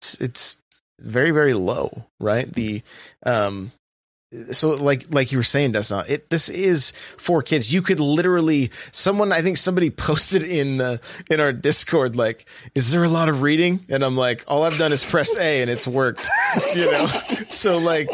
[0.00, 0.56] it's, it's
[1.00, 2.50] very very low, right?
[2.52, 2.82] The
[3.24, 3.72] um
[4.52, 8.70] so like like you were saying Dustin, it this is for kids you could literally
[8.92, 13.28] someone i think somebody posted in the in our discord like is there a lot
[13.28, 16.28] of reading and i'm like all i've done is press a and it's worked
[16.76, 18.08] you know so like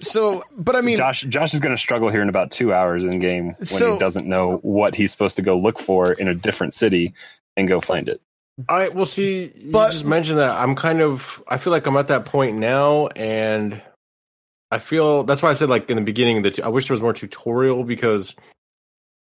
[0.00, 3.04] so but i mean Josh Josh is going to struggle here in about two hours
[3.04, 6.28] in game when So- he doesn't know what he's supposed to go look for in
[6.28, 7.12] a different city
[7.56, 8.20] and go find it.
[8.68, 9.52] I will see.
[9.54, 11.42] You But- just mentioned that I'm kind of.
[11.46, 13.80] I feel like I'm at that point now, and
[14.70, 17.02] I feel that's why I said like in the beginning that I wish there was
[17.02, 18.34] more tutorial because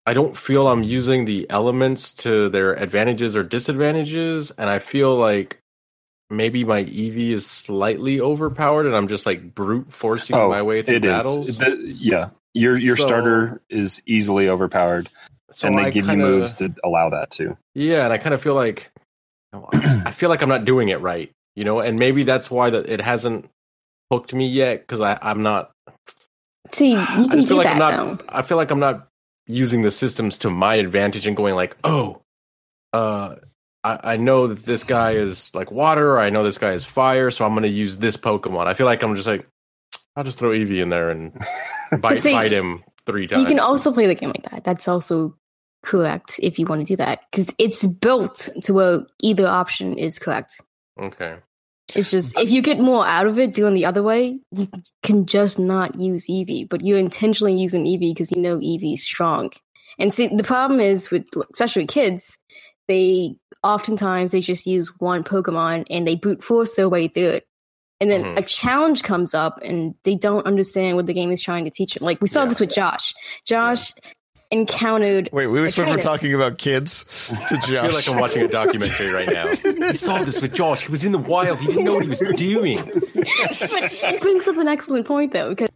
[0.05, 5.15] I don't feel I'm using the elements to their advantages or disadvantages, and I feel
[5.15, 5.59] like
[6.29, 10.81] maybe my Eevee is slightly overpowered, and I'm just like brute forcing oh, my way
[10.81, 11.57] through Oh, battles.
[11.57, 15.09] The- yeah, your your So- starter is easily overpowered,
[15.51, 17.57] So and they I give kinda- you moves to allow that too.
[17.75, 18.91] Yeah, and I kind of feel like
[19.53, 22.87] I feel like I'm not doing it right, you know, and maybe that's why that
[22.89, 23.49] it hasn't
[24.11, 25.71] hooked me yet because I I'm not.
[26.71, 28.19] See, you I can just do feel like that I'm not.
[28.19, 28.25] though.
[28.29, 29.07] I feel like I'm not
[29.47, 32.21] using the systems to my advantage and going like, oh,
[32.93, 33.35] uh,
[33.83, 36.85] I, I know that this guy is like water, or I know this guy is
[36.85, 38.67] fire, so I'm going to use this Pokemon.
[38.67, 39.47] I feel like I'm just like,
[40.15, 41.33] I'll just throw Eevee in there and
[42.01, 43.41] bite see, bite him three times.
[43.41, 44.63] You can also play the game like that.
[44.63, 45.35] That's also
[45.85, 50.19] correct if you want to do that because it's built to where either option is
[50.19, 50.59] correct.
[50.99, 51.37] okay.
[51.95, 54.67] It's just if you get more out of it doing the other way, you
[55.03, 59.03] can just not use Eevee, but you're intentionally using Eevee because you know Eevee is
[59.03, 59.51] strong.
[59.99, 62.37] And see, the problem is with especially with kids,
[62.87, 67.45] they oftentimes they just use one Pokemon and they brute force their way through it.
[67.99, 68.37] And then Mhm.
[68.37, 71.95] a challenge comes up and they don't understand what the game is trying to teach
[71.95, 72.03] them.
[72.05, 72.49] Like we saw Yeah.
[72.49, 73.13] this with Josh.
[73.45, 73.91] Josh
[74.51, 76.15] encountered wait we were I supposed to be tried it.
[76.17, 77.05] talking about kids
[77.49, 77.69] to Josh.
[77.73, 79.47] I feel like I'm watching a documentary right now.
[79.91, 80.85] He saw this with Josh.
[80.85, 81.59] He was in the wild.
[81.59, 82.77] He didn't know what he was doing.
[82.83, 85.69] but it brings up an excellent point though because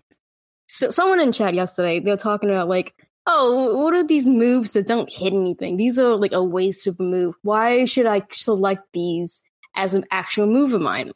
[0.95, 2.93] someone in chat yesterday they were talking about like
[3.27, 6.99] oh what are these moves that don't hit anything these are like a waste of
[6.99, 9.43] a move why should i select these
[9.75, 11.11] as an actual move of mine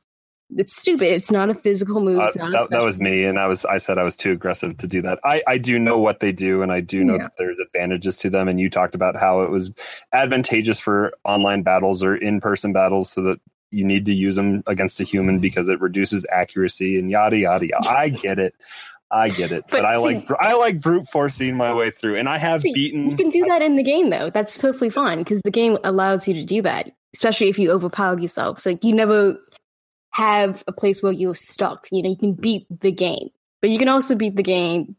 [0.58, 3.26] it's stupid it's not a physical move Uh, it's not a that, that was me,
[3.26, 5.20] and I was I said I was too aggressive to do that.
[5.24, 7.24] I I do know what they do, and I do know Yeah.
[7.24, 8.48] that there's advantages to them.
[8.48, 9.72] And you talked about how it was
[10.14, 13.40] advantageous for online battles or in person battles, so that
[13.72, 17.68] you need to use them against a human because it reduces accuracy and yada yada
[17.68, 17.90] yada.
[17.90, 18.54] I get it.
[19.12, 22.18] I get it, but, But I see- like I like brute forcing my way through,
[22.18, 23.08] and I have See, beaten.
[23.10, 26.28] you can do that in the game though that's perfectly fine because the game allows
[26.28, 29.38] you to do that especially if you overpowered yourself so you never
[30.16, 33.30] have a place where you're stuck you know you can beat the game
[33.62, 34.96] but you can also beat the game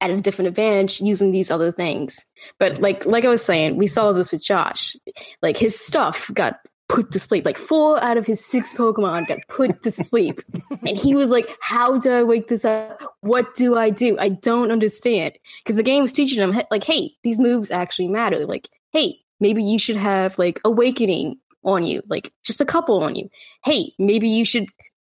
[0.00, 2.24] at a different advantage using these other things
[2.58, 4.96] but like like i was saying we saw this with josh
[5.42, 6.60] like his stuff got
[6.92, 7.44] put to sleep.
[7.44, 10.40] Like four out of his six Pokemon got put to sleep.
[10.70, 13.02] and he was like, How do I wake this up?
[13.20, 14.18] What do I do?
[14.18, 15.38] I don't understand.
[15.62, 18.44] Because the game was teaching him, like, hey, these moves actually matter.
[18.46, 23.14] Like, hey, maybe you should have like awakening on you, like just a couple on
[23.14, 23.28] you.
[23.64, 24.66] Hey, maybe you should,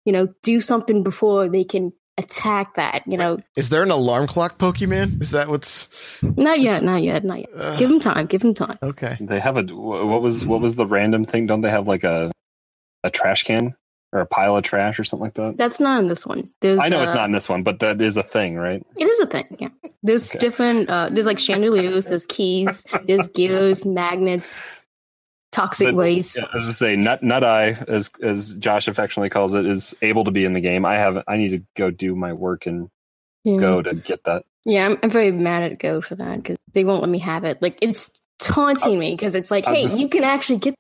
[0.05, 3.39] you know, do something before they can attack that, you know.
[3.57, 5.21] Is there an alarm clock Pokemon?
[5.21, 5.89] Is that what's
[6.23, 7.51] Not yet, not yet, not yet.
[7.57, 8.79] uh, Give him time, give him time.
[8.83, 9.17] okay?
[9.21, 11.47] They have a what was what was the random thing?
[11.47, 12.31] Don't they have like a
[13.03, 13.75] a trash can
[14.13, 15.57] or a pile of trash or something like that?
[15.57, 16.51] That's not in this one.
[16.61, 18.81] There's, I know it's uh, not in this one, but that is a thing, right?
[18.97, 19.69] It is a thing, yeah.
[20.05, 20.39] There's Okay.
[20.39, 24.63] different, uh, there's like chandeliers, there's keys, there's gears, magnets,
[25.55, 26.39] toxic But- waste.
[26.39, 30.25] Yeah, as I say, Nut Nut Eye, as as Josh affectionately calls it, is able
[30.25, 30.85] to be in the game.
[30.85, 32.89] I have I need to go do my work and
[33.45, 33.59] Yeah.
[33.59, 34.45] go to get that.
[34.65, 37.45] Yeah, I'm, I'm very mad at Go for that because they won't let me have
[37.45, 37.61] it.
[37.63, 40.75] Like it's taunting me because it's like, I hey, just- you can actually get,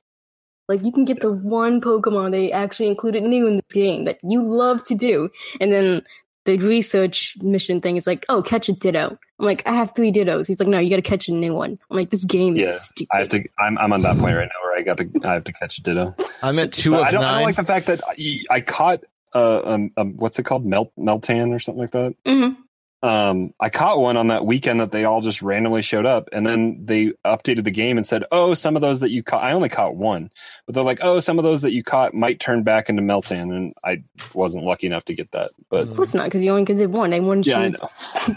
[0.69, 4.19] like, you can get the one Pokemon they actually included new in this game that
[4.23, 6.03] you love to do, and then
[6.47, 9.17] the research mission thing is like, oh, catch a Ditto.
[9.39, 10.47] I'm like, I have three Dittos.
[10.47, 11.79] He's like, no, you got to catch a new one.
[11.91, 13.09] I'm like, this game is Yeah, stupid.
[13.15, 13.45] I have to.
[13.59, 15.29] I'm I'm on that point right now where I got to.
[15.29, 16.15] I have to catch a Ditto.
[16.43, 18.61] I'm at two But of I don't, I don't like the fact that I, I
[18.61, 22.15] caught uh um, um what's it called Melt Meltan or something like that.
[22.25, 22.57] Mhm.
[23.03, 26.47] Um, I caught one on that weekend that they all just randomly showed up, and
[26.47, 29.53] then they updated the game and said, "Oh, some of those that you caught, I
[29.53, 30.31] only caught one,
[30.65, 33.55] but they're like, oh, some of those that you caught might turn back into Meltan,"
[33.55, 35.51] and I wasn't lucky enough to get that.
[35.69, 37.11] But Of course not, because you only did one.
[37.11, 37.77] They wanted yeah, I you know.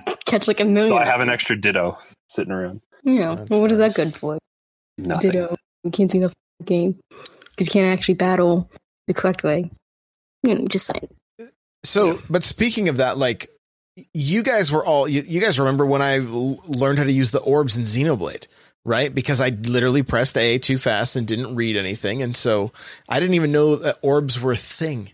[0.05, 0.91] to catch like a million.
[0.91, 1.97] So I have an extra Ditto
[2.27, 2.81] sitting around.
[3.05, 3.95] Yeah, well, what is nice.
[3.95, 4.37] that good for?
[4.97, 5.31] Nothing.
[5.31, 5.55] Ditto.
[5.87, 6.99] You can't do nothing in the game
[7.51, 8.69] because you can't actually battle
[9.07, 9.71] the correct way.
[10.43, 11.09] You know, just saying.
[11.83, 13.47] So, but speaking of that, like
[14.13, 17.31] you guys were all you, you guys remember when I l- learned how to use
[17.31, 18.47] the orbs in Xenoblade,
[18.85, 19.13] right?
[19.13, 22.71] Because I literally pressed A too fast and didn't read anything, and so
[23.09, 25.11] I didn't even know that orbs were a thing.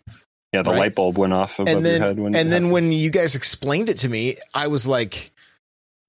[0.51, 0.79] Yeah, the Right.
[0.79, 2.35] light bulb went off above and then your head when.
[2.35, 5.31] and then when you guys explained it to me, I was like,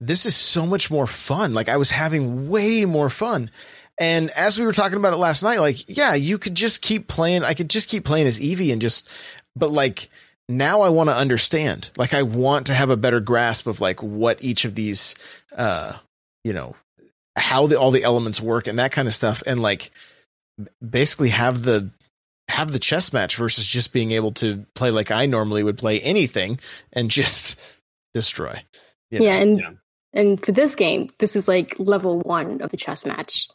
[0.00, 3.50] "This is so much more fun!" Like I was having way more fun.
[3.99, 7.07] And as we were talking about it last night, like, yeah, you could just keep
[7.07, 7.45] playing.
[7.45, 9.09] I could just keep playing as Eevee and just,
[9.55, 10.09] but like
[10.49, 11.91] now I want to understand.
[11.97, 15.15] Like I want to have a better grasp of like what each of these,
[15.57, 15.95] uh,
[16.43, 16.75] you know,
[17.37, 19.91] how the all the elements work and that kind of stuff, and like
[20.89, 21.91] basically have the
[22.49, 26.01] have the chess match versus just being able to play like I normally would play
[26.01, 26.59] anything
[26.93, 27.61] and just
[28.13, 28.63] destroy.
[29.11, 29.25] you know?
[29.25, 29.71] Yeah, and Yeah.
[30.13, 33.49] and for this game, this is like level one of the chess match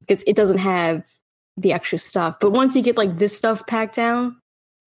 [0.00, 1.04] because it doesn't have
[1.56, 2.36] the extra stuff.
[2.40, 4.40] But once you get like this stuff packed down,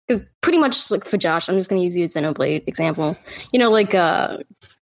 [0.07, 3.17] because pretty much like for Josh, I'm just gonna use you the Xenoblade example.
[3.51, 4.37] You know, like uh,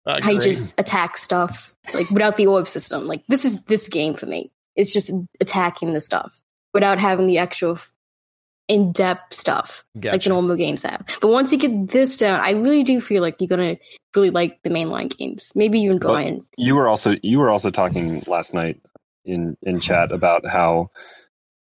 [0.06, 3.06] Uh, how you just attack stuff like without the orb system.
[3.06, 4.50] Like this is this game for me.
[4.76, 5.10] It's just
[5.40, 6.40] attacking the stuff
[6.74, 7.78] without having the actual
[8.66, 10.28] in depth stuff like the Gotcha.
[10.30, 11.04] normal games have.
[11.20, 13.76] But once you get this down, I really do feel like you're gonna
[14.16, 15.52] really like the mainline games.
[15.54, 16.46] Maybe even Well, Brian.
[16.56, 18.80] you were also you were also talking last night
[19.24, 20.90] in in chat about how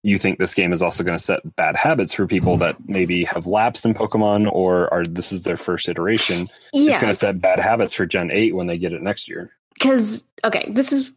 [0.03, 3.23] you think this game is also going to set bad habits for people that maybe
[3.25, 6.49] have lapsed in Pokemon or are this is their first iteration.
[6.71, 6.91] Yeah.
[6.91, 9.51] It's going to set bad habits for Gen Eight when they get it next year.
[9.73, 11.11] because okay, this is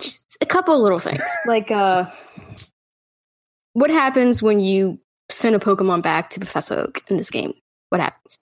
[0.00, 1.22] just a couple of little things.
[1.46, 2.06] like, uh,
[3.72, 4.98] what happens when you
[5.30, 7.52] send a Pokemon back to Professor Oak in this game?
[7.90, 8.38] What happens?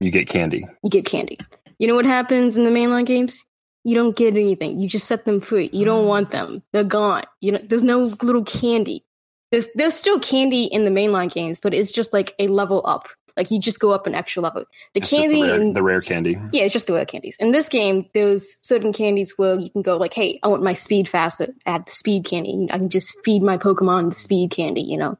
[0.00, 0.66] You get candy.
[0.82, 1.38] You get candy.
[1.78, 3.44] You know what happens in the mainline games?
[3.84, 4.78] You don't get anything.
[4.78, 5.70] You just set them free.
[5.72, 6.32] You don't want mm.
[6.32, 6.62] them.
[6.72, 7.24] They're gone.
[7.40, 9.04] You know, there's no little candy.
[9.50, 13.08] There's there's still candy in the mainline games, but it's just like a level up.
[13.36, 14.64] Like you just go up an extra level.
[14.94, 16.38] The It's candy the rare, in the rare candy.
[16.52, 17.36] yeah, it's just the rare candies.
[17.40, 20.74] In this game, there's certain candies where you can go like, "Hey, I want my
[20.74, 22.68] speed faster." Add the speed candy.
[22.70, 24.82] I can just feed my Pokemon the speed candy.
[24.82, 25.18] You know,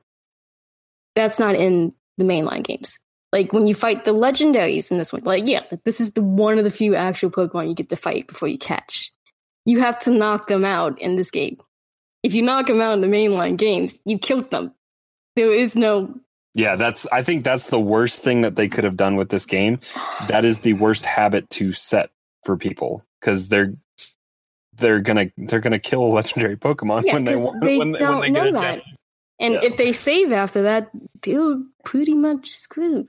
[1.14, 2.98] that's not in the mainline games.
[3.32, 6.58] Like when you fight the legendaries in this one, like yeah, this is the one
[6.58, 9.12] of the few actual Pokemon you get to fight before you catch.
[9.66, 11.58] You have to knock them out in this game.
[12.22, 14.72] If you knock them out in the mainline games, you killed them.
[15.36, 16.12] There is no
[16.54, 17.06] Yeah, that's.
[17.12, 19.78] I think that's the worst thing that they could have done with this game.
[20.28, 22.10] That is the worst habit to set
[22.44, 23.74] for people because they're
[24.76, 27.98] they're gonna they're gonna kill a legendary Pokemon Yeah, when they want they when, they-
[27.98, 28.82] don't when they get know a that.
[29.38, 29.60] And Yeah.
[29.64, 30.90] if they save after that,
[31.22, 33.08] they're pretty much screwed.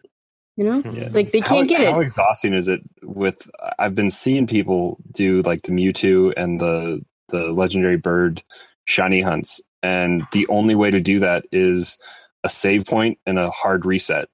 [0.57, 1.09] You know, Yeah.
[1.11, 1.91] like they can't get it.
[1.91, 2.81] how exhausting is it?
[3.01, 8.43] With I've been seeing people do like the Mewtwo and the the legendary bird
[8.85, 11.97] shiny hunts, and the only way to do that is
[12.43, 14.27] a save point and a hard reset.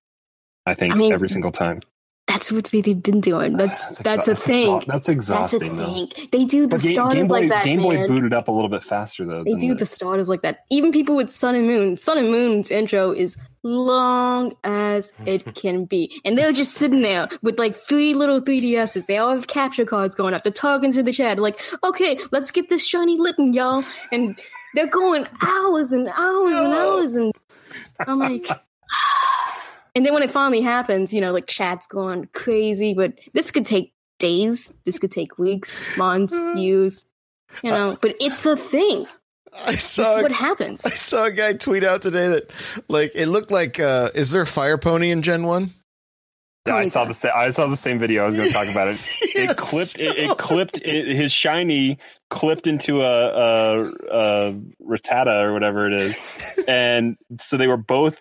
[0.66, 1.82] I think I mean, every single time.
[2.38, 3.56] That's what they've been doing.
[3.56, 4.68] Ah, that's that's, exa- a thing.
[4.68, 5.86] exa- That's That's a exhausting, though.
[5.86, 6.12] thing.
[6.32, 8.08] They do the But Game, starters Game Boy, like that, Game Boy man.
[8.08, 9.44] booted up a little bit faster though.
[9.44, 10.60] They do the- the starters like that.
[10.70, 11.96] Even people with Sun and Moon.
[11.98, 16.22] Sun and Moon's intro is long as it can be.
[16.24, 19.08] And they're just sitting there with like three little 3DSs.
[19.08, 20.44] They all have capture cards going up.
[20.44, 23.84] They're talking to the chat like, okay, let's get this shiny Litten, y'all.
[24.12, 24.36] And
[24.76, 27.16] they're going hours and hours and hours.
[27.16, 27.34] And
[28.00, 28.46] I'm like,
[29.98, 32.94] and then when it finally happens, you know, like chat's going crazy.
[32.94, 34.72] But this could take days.
[34.86, 37.08] This could take weeks, months, years.
[37.64, 39.08] You know, but it's a thing.
[39.66, 40.86] I This saw is what happens.
[40.86, 42.52] I saw a guy tweet out today that
[42.88, 45.72] like it looked like uh is there a fire pony in Gen 1?
[46.70, 48.24] I saw the sa- I saw the same video.
[48.24, 49.02] I was going to talk about it.
[49.38, 50.00] It clipped.
[50.00, 50.80] It, it clipped.
[50.80, 52.00] It, his shiny
[52.32, 56.18] clipped into a, a, a Rattata or whatever it is,
[56.68, 58.20] and so they were both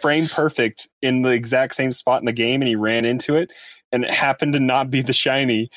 [0.00, 2.62] frame perfect in the exact same spot in the game.
[2.62, 3.52] And he ran into it,
[3.92, 5.68] and it happened to not be the shiny.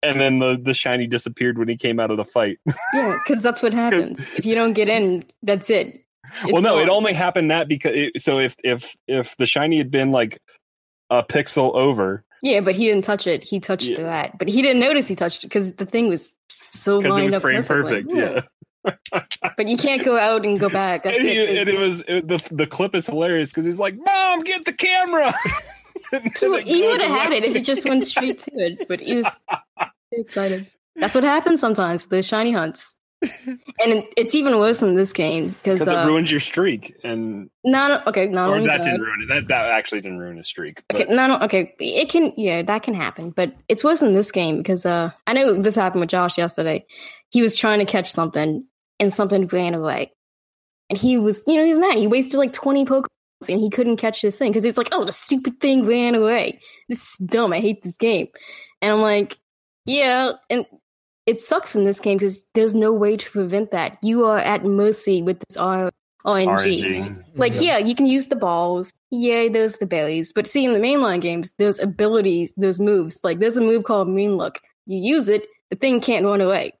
[0.00, 2.58] And then the the shiny disappeared when he came out of the fight.
[2.94, 4.28] Yeah, because that's what happens.
[4.36, 6.04] If you don't get in, that's it.
[6.42, 9.78] It's well, no, it only happened that because it, so if if if the shiny
[9.78, 10.38] had been like
[11.10, 13.42] a pixel over, Yeah, but he didn't touch it.
[13.44, 13.96] He touched Yeah.
[13.98, 16.34] the rat, but he didn't notice he touched it because the thing was
[16.70, 18.14] so because it lined was up frame perfectly.
[18.14, 18.48] perfect.
[18.84, 19.20] Yeah.
[19.56, 21.02] but you can't go out and go back.
[21.02, 21.48] That's and, it.
[21.48, 24.64] he- and it was it, the the clip is hilarious because he's like, "Mom, get
[24.64, 25.32] the camera."
[26.10, 29.16] He, he would have had it if he just went straight to it, but he
[29.16, 29.26] was
[30.12, 30.66] excited.
[30.96, 32.94] That's what happens sometimes with the shiny hunts.
[33.20, 38.06] And it's even worse in this game because uh, it ruins your streak, and not
[38.06, 38.28] okay.
[38.28, 39.28] Not or that that, didn't ruin it.
[39.28, 40.82] That that actually didn't ruin a streak.
[40.88, 41.74] But Okay, no, no, okay.
[41.80, 45.32] It can, yeah, that can happen, but it's worse in this game because uh, I
[45.32, 46.86] know this happened with Josh yesterday.
[47.30, 48.64] He was trying to catch something,
[49.00, 50.12] and something ran away,
[50.88, 51.98] and he was, you know, he was mad.
[51.98, 55.04] He wasted like twenty Pokeballs, and he couldn't catch this thing because he's like, "Oh,
[55.04, 56.60] the stupid thing ran away.
[56.88, 57.52] This is dumb.
[57.52, 58.28] I hate this game."
[58.80, 59.38] And I'm like,
[59.86, 60.66] "Yeah," and
[61.28, 63.98] it sucks in this game because there's no way to prevent that.
[64.02, 65.90] You are at mercy with this R-
[66.24, 66.46] RNG.
[66.46, 67.24] RNG.
[67.34, 67.76] Like, yeah.
[67.76, 68.94] you can use the balls.
[69.10, 70.32] Yeah, there's the berries.
[70.32, 73.20] But see, in the mainline games, there's abilities, there's moves.
[73.22, 74.58] Like, there's a move called Mean Look.
[74.86, 76.72] You use it, the thing can't run away.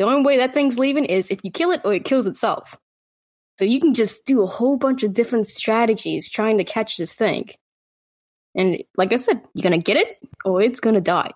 [0.00, 2.76] The only way that thing's leaving is if you kill it or it kills itself.
[3.60, 7.14] So you can just do a whole bunch of different strategies trying to catch this
[7.14, 7.50] thing.
[8.56, 11.30] And like I said, you're gonna get it or it's gonna die.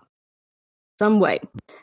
[1.00, 1.40] Some way.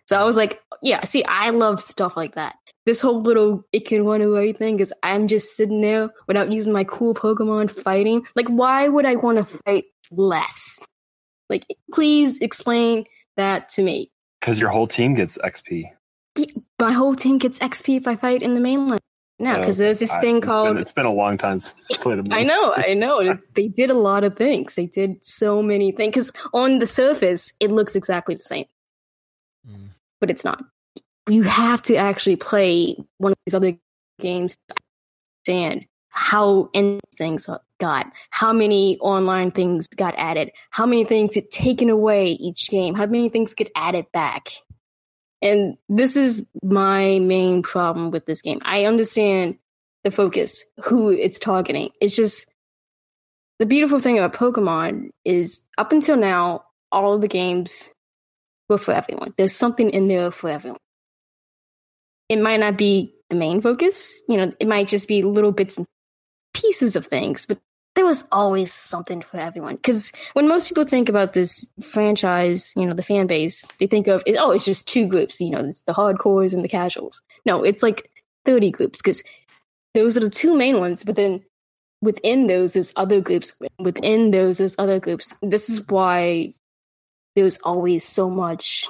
[0.07, 2.55] So I was like, yeah, see, I love stuff like that.
[2.85, 6.71] This whole little it can run away thing is I'm just sitting there without using
[6.71, 8.27] my cool Pokemon fighting.
[8.35, 10.79] Like, why would I want to fight less?
[11.49, 13.05] Like, please explain
[13.37, 14.11] that to me.
[14.39, 15.85] Because your whole team gets XP.
[16.79, 19.01] My whole team gets XP if I fight in the mainland.
[19.39, 21.57] now because Uh, there's this I- thing it's called Been, it's been a long time
[21.57, 23.35] since I played a I know, I know.
[23.55, 24.75] They did a lot of things.
[24.75, 26.11] They did so many things.
[26.13, 28.65] Because on the surface, it looks exactly the same.
[30.19, 30.63] But it's not.
[31.29, 33.77] You have to actually play one of these other
[34.19, 34.75] games to
[35.45, 37.49] understand how in things
[37.79, 42.95] got, how many online things got added, how many things get taken away each game,
[42.95, 44.49] how many things get added back.
[45.41, 48.59] And this is my main problem with this game.
[48.63, 49.57] I understand
[50.03, 51.91] the focus, who it's targeting.
[52.01, 52.51] It's just
[53.59, 57.91] the beautiful thing about Pokemon is up until now, all of the games
[58.75, 59.33] for everyone.
[59.37, 60.79] There's something in there for everyone.
[62.27, 65.77] It might not be the main focus, you know, it might just be little bits
[65.77, 65.87] and
[66.53, 67.59] pieces of things, but
[67.95, 69.75] there was always something for everyone.
[69.75, 74.07] Because when most people think about this franchise, you know, the fan base, they think
[74.07, 77.21] of, oh, it's just two groups, you know, it's the hardcores and the casuals.
[77.45, 78.11] No, it's like
[78.45, 79.23] 30 groups because
[79.93, 81.43] those are the two main ones, but then
[82.01, 86.53] within those there's other groups within those there's other groups this is why
[87.37, 88.87] there's always so much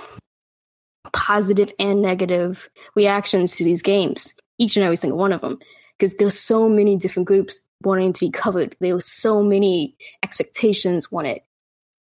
[1.12, 5.60] positive and negative reactions to these games each and every single one of them
[6.00, 8.74] because there's so many different groups wanting to be covered.
[8.80, 11.42] There were so many expectations wanted.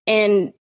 [0.07, 0.53] And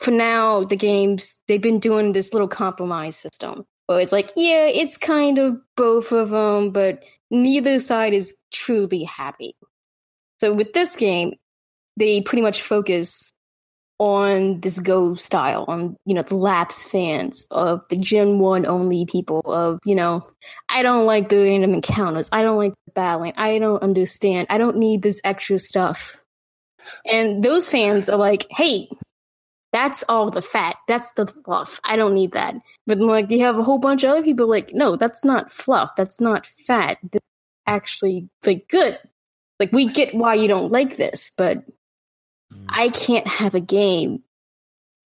[0.00, 4.66] for now the games they've been doing this little compromise system where it's like yeah
[4.66, 9.54] it's kind of both of them but neither side is truly happy.
[10.40, 11.34] So with this game,
[11.98, 13.33] they pretty much focus
[13.98, 19.06] on this Go style, on you know the lapse fans of the Gen One only
[19.06, 19.40] people.
[19.44, 20.22] Of you know,
[20.68, 22.28] I don't like the random encounters.
[22.32, 23.34] I don't like the battling.
[23.36, 24.48] I don't understand.
[24.50, 26.20] I don't need this extra stuff.
[27.06, 28.88] And those fans are like, hey,
[29.72, 30.76] that's all the fat.
[30.86, 31.80] That's the fluff.
[31.84, 32.56] I don't need that.
[32.86, 35.52] But then, like you have a whole bunch of other people like, no, that's not
[35.52, 35.90] fluff.
[35.96, 36.98] That's not fat.
[37.10, 37.24] That's
[37.66, 38.98] actually like good
[39.60, 41.64] like we get why you don't like this but
[42.68, 44.22] i can't have a game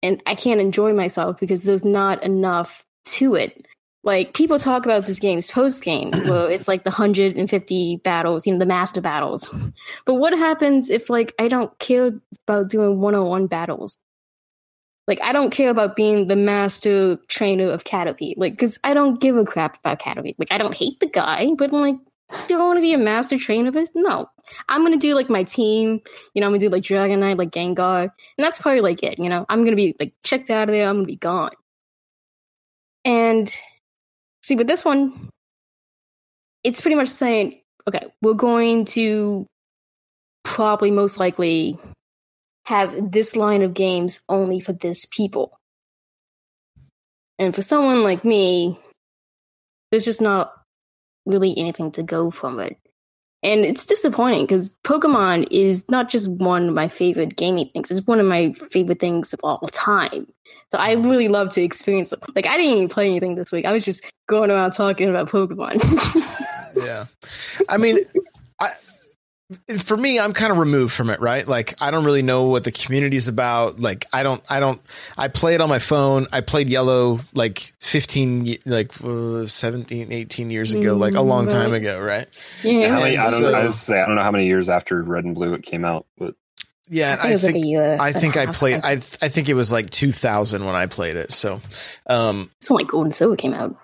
[0.06, 3.66] and I can't enjoy myself because there's not enough to it.
[4.04, 8.54] Like people talk about this game's post game, well, it's like the 150 battles, you
[8.54, 9.54] know, the master battles.
[10.06, 12.12] But what happens if like I don't care
[12.48, 13.98] about doing one-on-one battles?
[15.08, 19.20] Like I don't care about being the master trainer of Caterpie, like because I don't
[19.20, 20.36] give a crap about Caterpie.
[20.38, 21.96] Like I don't hate the guy, but like,
[22.48, 23.92] do I want to be a master trainer of this?
[23.94, 24.28] No,
[24.68, 26.02] I'm gonna do like my team.
[26.34, 28.12] You know, I'm gonna do like Dragonite, like Gengar, and
[28.46, 29.20] that's probably like it.
[29.20, 30.88] You know, I'm gonna be like checked out of there.
[30.88, 31.52] I'm gonna be gone.
[33.04, 33.50] And
[34.42, 35.30] see, with this one,
[36.64, 39.46] it's pretty much saying, okay, we're going to
[40.44, 41.78] probably most likely
[42.66, 45.60] have this line of games only for this people.
[47.38, 48.80] And for someone like me,
[49.92, 50.52] there's just not
[51.26, 52.78] really anything to go from it.
[53.44, 58.06] And it's disappointing because Pokemon is not just one of my favorite gaming things, it's
[58.08, 60.28] one of my favorite things of all time.
[60.72, 62.12] So I really love to experience.
[62.36, 63.66] Like, I didn't even play anything this week.
[63.66, 65.76] I was just going around talking about Pokemon.
[66.86, 67.06] yeah.
[67.70, 68.00] I mean,
[69.84, 71.48] for me, I'm kind of removed from it, right?
[71.48, 73.80] Like, I don't really know what the community's about.
[73.80, 74.82] Like, I don't, I don't,
[75.18, 76.26] I play it on my phone.
[76.32, 81.74] I played Yellow like 15, like uh, 17, 18 years ago, like a long time
[81.74, 82.28] ago, right?
[82.64, 83.58] yeah, How many, I don't So- know.
[83.58, 85.86] I was say I don't know how many years after Red and Blue it came
[85.86, 86.34] out, but
[86.90, 87.14] Yeah.
[87.20, 88.02] I think it was like.
[88.02, 88.82] I think I played.
[88.84, 91.32] I I think it was like 2000 when I played it.
[91.32, 91.62] So,
[92.08, 93.76] um, It's when like Gold and Silver came out.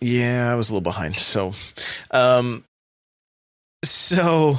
[0.00, 1.18] yeah, I was a little behind.
[1.20, 1.52] So,
[2.10, 2.64] um,
[3.84, 4.58] so,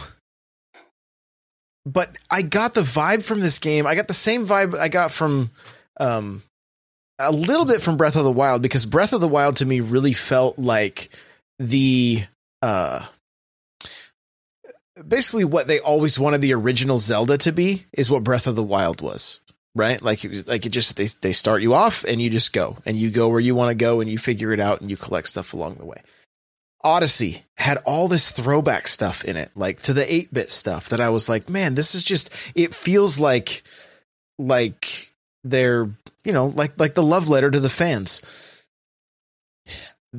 [1.86, 3.86] but I got the vibe from this game.
[3.86, 5.52] I got the same vibe I got from,
[6.00, 6.44] um,
[7.20, 9.80] a little bit from Breath of the Wild because Breath of the Wild to me
[9.80, 11.10] really felt like
[11.60, 12.24] the,
[12.62, 13.06] uh,
[15.08, 18.64] basically what they always wanted the original Zelda to be is what Breath of the
[18.64, 19.42] Wild was.
[19.76, 20.02] Right?
[20.02, 22.78] Like it was like it just they they start you off and you just go
[22.86, 24.96] and you go where you want to go and you figure it out and you
[24.96, 26.02] collect stuff along the way.
[26.86, 31.10] Odyssey had all this throwback stuff in it, like to the 8-bit stuff that I
[31.10, 33.64] was like, man, this is just it feels like
[34.38, 35.12] like
[35.44, 35.90] they're,
[36.24, 38.22] you know, like like the love letter to the fans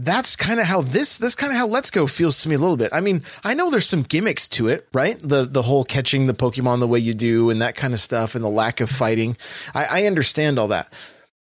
[0.05, 2.59] that's kind of how this this kind of how Let's Go feels to me a
[2.59, 2.91] little bit.
[2.93, 5.19] I mean, I know there's some gimmicks to it, right?
[5.23, 8.35] The the whole catching the Pokemon the way you do and that kind of stuff
[8.35, 9.37] and the lack of fighting.
[9.75, 10.93] I, I understand all that.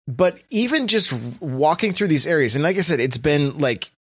[0.07, 3.91] But even just walking through these areas, and like I said, it's been like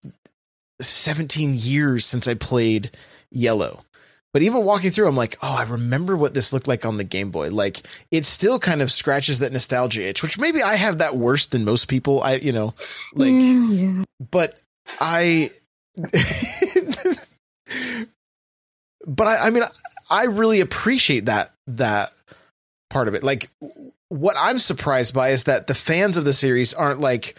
[0.80, 2.90] 17 years since I played
[3.30, 3.84] Yellow.
[4.32, 7.04] But even walking through, I'm like, oh, I remember what this looked like on the
[7.04, 7.50] Game Boy.
[7.50, 11.46] Like, it still kind of scratches that nostalgia itch, which maybe I have that worse
[11.46, 12.22] than most people.
[12.22, 12.74] I, you know,
[13.14, 14.04] like, yeah, yeah.
[14.30, 14.60] but
[15.00, 15.50] I,
[19.06, 19.64] but I, I mean,
[20.10, 22.12] I really appreciate that that
[22.90, 23.22] part of it.
[23.22, 23.48] Like,
[24.08, 27.34] what I'm surprised by is that the fans of the series aren't like,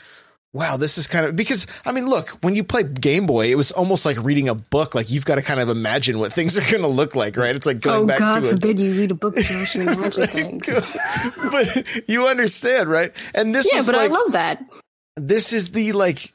[0.54, 3.56] wow, this is kind of because I mean, look, when you play Game Boy, it
[3.56, 4.96] was almost like reading a book.
[4.96, 7.56] Like you've got to kind of imagine what things are going to look like, right?
[7.56, 8.84] It's like going Oh back God to forbid it.
[8.84, 10.28] you read a book Josh and imagine
[10.60, 10.68] things.
[11.52, 13.12] but you understand, right?
[13.34, 14.64] And this yeah, was but like I love that.
[15.18, 16.34] this is the like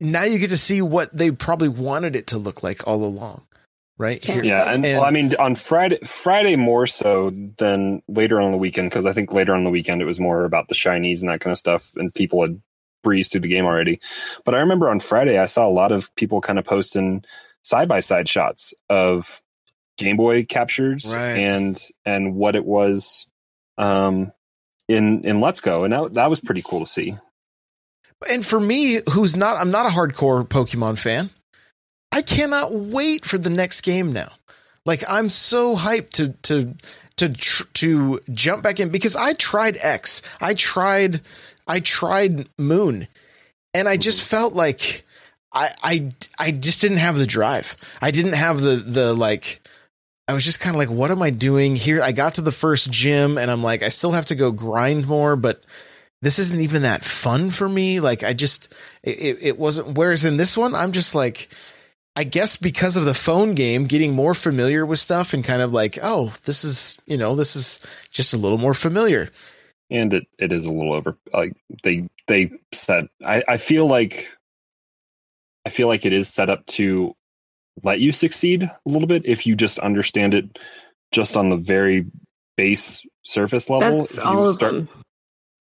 [0.00, 3.42] now you get to see what they probably wanted it to look like all along
[3.98, 4.34] right Yeah.
[4.34, 8.52] here yeah, and, And- well, I mean on Friday, Friday more so than later on
[8.52, 11.20] the weekend because I think later on the weekend it was more about the shinies
[11.20, 12.60] and that kind of stuff, and people had
[13.02, 14.00] breezed through the game already.
[14.44, 17.24] But I remember on Friday I saw a lot of people kind of posting
[17.64, 19.42] side by side shots of
[19.98, 21.36] Game Boy captures Right.
[21.36, 23.26] and and what it was
[23.76, 24.32] um
[24.88, 27.16] in in Let's Go, and that that was pretty cool to see.
[28.28, 31.30] and for me who's not i'm not a hardcore pokemon fan
[32.10, 34.32] i cannot wait for the next game now
[34.84, 36.74] like i'm so hyped to to
[37.16, 41.20] to tr- to jump back in because i tried x i tried
[41.68, 43.06] i tried moon
[43.74, 44.30] and i just mm-hmm.
[44.30, 45.04] felt like
[45.52, 47.76] I, I I just didn't have the drive.
[48.02, 49.60] I didn't have the the like.
[50.26, 52.02] I was just kind of like, what am I doing here?
[52.02, 55.08] I got to the first gym and I'm like, I still have to go grind
[55.08, 55.64] more, but
[56.20, 57.98] this isn't even that fun for me.
[57.98, 59.96] Like, I just it, it- it wasn't.
[59.96, 61.48] Whereas in this one, I'm just like,
[62.14, 65.72] I guess because of the phone game, getting more familiar with stuff and kind of
[65.72, 69.30] like, oh, this is you know, this is just a little more familiar.
[69.90, 74.30] And it, it is a little over like they they said I, I feel like
[75.64, 77.14] i feel like it is set up to
[77.82, 80.58] let you succeed a little bit if you just understand it
[81.12, 82.06] just on the very
[82.56, 84.88] base surface level That's If you all of them.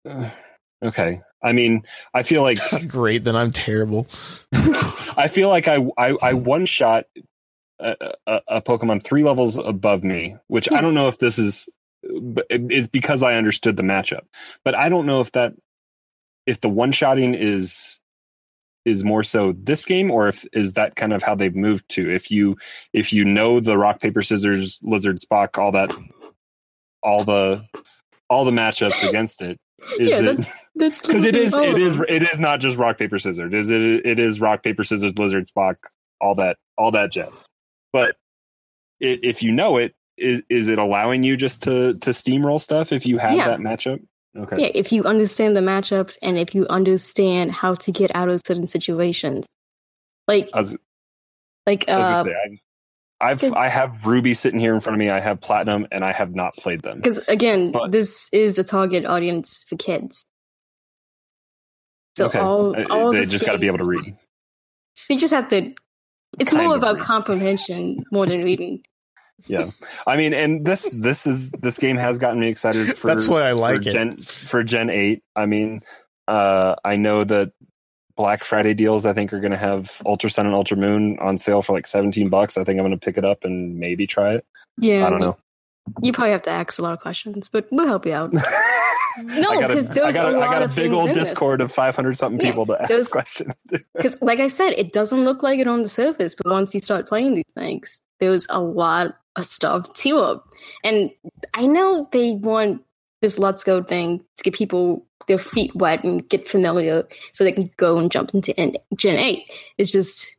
[0.08, 0.30] Uh,
[0.84, 4.08] okay i mean i feel like Great, then I'm terrible.
[4.54, 7.06] i feel like i i, I one shot
[7.80, 11.68] a, a, a pokemon three levels above me which i don't know if this is
[12.50, 14.26] it's because I understood the matchup.
[14.64, 15.54] But I don't know if that
[16.46, 18.00] if the one shotting is
[18.86, 22.10] is more so this game or if is that kind of how they've moved to.
[22.10, 22.58] If you
[22.94, 25.92] if you know the rock paper scissors lizard spock all that
[27.04, 27.66] all the
[28.30, 29.60] all the matchups against it
[30.00, 33.20] is Yeah, it That's because it is it is it is not just rock paper
[33.20, 33.54] scissors.
[33.54, 35.76] It is it, it is rock paper scissors lizard spock
[36.22, 37.34] all that all that jazz.
[37.92, 38.16] But
[39.00, 43.06] if you know it is is it allowing you just to to steamroll stuff if
[43.06, 43.48] you have Yeah.
[43.50, 44.00] that matchup
[44.38, 48.30] okay Yeah, if you understand the matchups and if you understand how to get out
[48.30, 49.48] of certain situations,
[50.28, 50.76] like I was,
[51.66, 52.32] like uh, say
[53.20, 55.10] I, I've I have Ruby sitting here in front of me.
[55.10, 56.98] I have Platinum, and I have not played them.
[56.98, 60.24] because again, But- this is a target audience for kids.
[62.18, 64.14] So okay, all Uh, all they just got to be able to read.
[65.10, 65.74] You just have to.
[66.40, 67.04] It's Kind more about read.
[67.06, 68.84] comprehension more than reading.
[69.46, 69.70] Yeah,
[70.06, 73.08] I mean, and this this is this game has gotten me excited for.
[73.08, 73.92] That's why I for like it.
[73.92, 75.24] Gen, for Gen Eight.
[75.36, 75.82] I mean,
[76.28, 77.52] uh, I know that
[78.16, 81.38] Black Friday deals I think are going to have Ultra Sun and Ultra Moon on
[81.38, 82.58] sale for like seventeen bucks.
[82.58, 84.46] I think I'm going to pick it up and maybe try it.
[84.80, 85.38] Yeah, I don't know.
[86.02, 88.34] You probably have to ask a lot of questions, but we'll help you out.
[89.24, 91.10] No, I got a- 'cause there's I got a I lot got a big old
[91.10, 91.30] in this.
[91.30, 93.56] Discord of 500 something Yeah, people to ask there's- questions.
[93.96, 96.80] Because, like I said, it doesn't look like it on the surface, but once you
[96.82, 99.14] start playing these things, there's a lot of
[99.44, 100.40] stuff to it.
[100.84, 101.12] And
[101.54, 102.84] I know they want
[103.22, 107.52] this Let's Go thing to get people their feet wet and get familiar so they
[107.52, 108.54] can go and jump into
[108.96, 109.44] Gen 8.
[109.78, 110.36] It's just,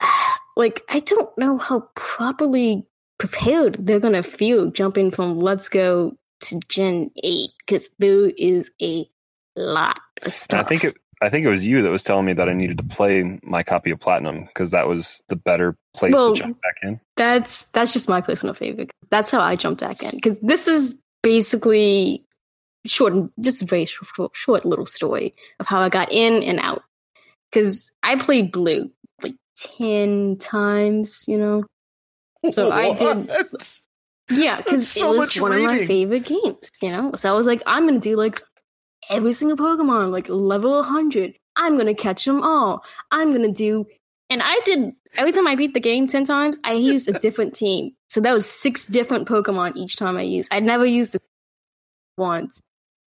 [0.56, 2.86] like, I don't know how properly
[3.18, 8.70] prepared they're going to feel jumping from Let's Go to Gen 8 because there is
[8.80, 9.08] a
[9.56, 10.66] lot of stuff.
[10.66, 10.96] I think it.
[11.22, 13.62] I think it was you that was telling me that I needed to play my
[13.62, 17.00] copy of Platinum because that was the better place Well, to jump back in.
[17.16, 18.90] That's that's just my personal favorite.
[19.10, 22.26] That's how I jumped back in because this is basically
[22.86, 26.82] short, just a very short, short little story of how I got in and out.
[27.50, 28.90] Because I played Blue
[29.22, 31.62] like ten times, you know.
[32.50, 33.30] So I did-
[34.30, 37.12] Yeah, because That's so it was much one of my favorite games, you know.
[37.14, 38.42] So I was like, I'm gonna do like
[39.10, 41.34] every single Pokemon, like level 100.
[41.56, 42.84] I'm gonna catch them all.
[43.10, 43.86] I'm gonna do,
[44.30, 44.94] and I did.
[45.16, 47.92] Every time I beat the game ten times, I used a different team.
[48.08, 50.52] So that was six different Pokemon each time I used.
[50.52, 51.22] I'd never used it
[52.16, 52.60] once.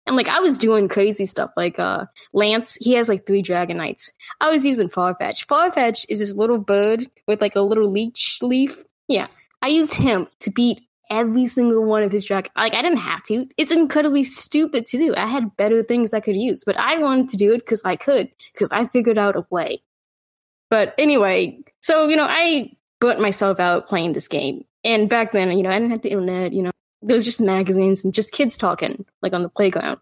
[0.05, 4.09] And like I was doing crazy stuff, like uh Lance, he has like three Dragonites.
[4.41, 5.45] I was using Farfetch.
[5.45, 8.83] Farfetch is this little bird with like a little leech leaf.
[9.07, 9.27] Yeah.
[9.61, 12.49] I used him to beat every single one of his drag.
[12.55, 13.47] Like I didn't have to.
[13.57, 15.15] It's incredibly stupid to do.
[15.15, 17.95] I had better things I could use, but I wanted to do it because I
[17.95, 19.81] could, because I figured out a way.
[20.69, 24.65] But anyway, so you know, I burnt myself out playing this game.
[24.83, 26.53] And back then, you know, I didn't have the internet.
[26.53, 29.99] You know, there was just magazines and just kids talking, like on the playground.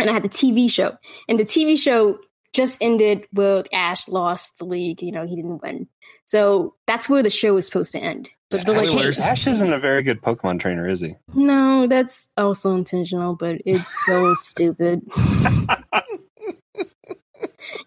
[0.00, 0.96] And I had the TV show,
[1.28, 2.18] and the TV show
[2.52, 5.02] just ended with Ash lost the league.
[5.02, 5.88] You know, he didn't win.
[6.24, 8.30] So that's where the show was supposed to end.
[8.52, 11.16] But they're like, hey, Ash isn't a very good Pokemon trainer, is he?
[11.34, 15.02] no, that's also intentional, but it's so stupid.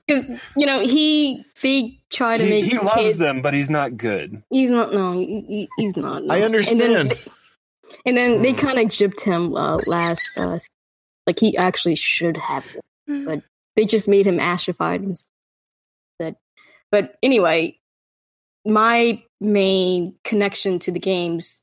[0.08, 3.18] Because you know he they try to He, make he loves kids.
[3.18, 4.42] them, but he's not good.
[4.52, 4.94] He's not.
[4.94, 6.24] No, he, he- he's not.
[6.24, 6.34] no.
[6.34, 6.82] I understand.
[6.82, 7.18] And then,
[8.06, 8.58] and then they Hmm.
[8.60, 10.32] kind of gypped him uh, last.
[10.38, 10.60] Uh,
[11.26, 12.64] like he actually should have,
[13.08, 13.42] but
[13.76, 16.36] they just made him ashified instead.
[16.92, 17.80] But anyway,
[18.66, 21.62] my main connection to the games,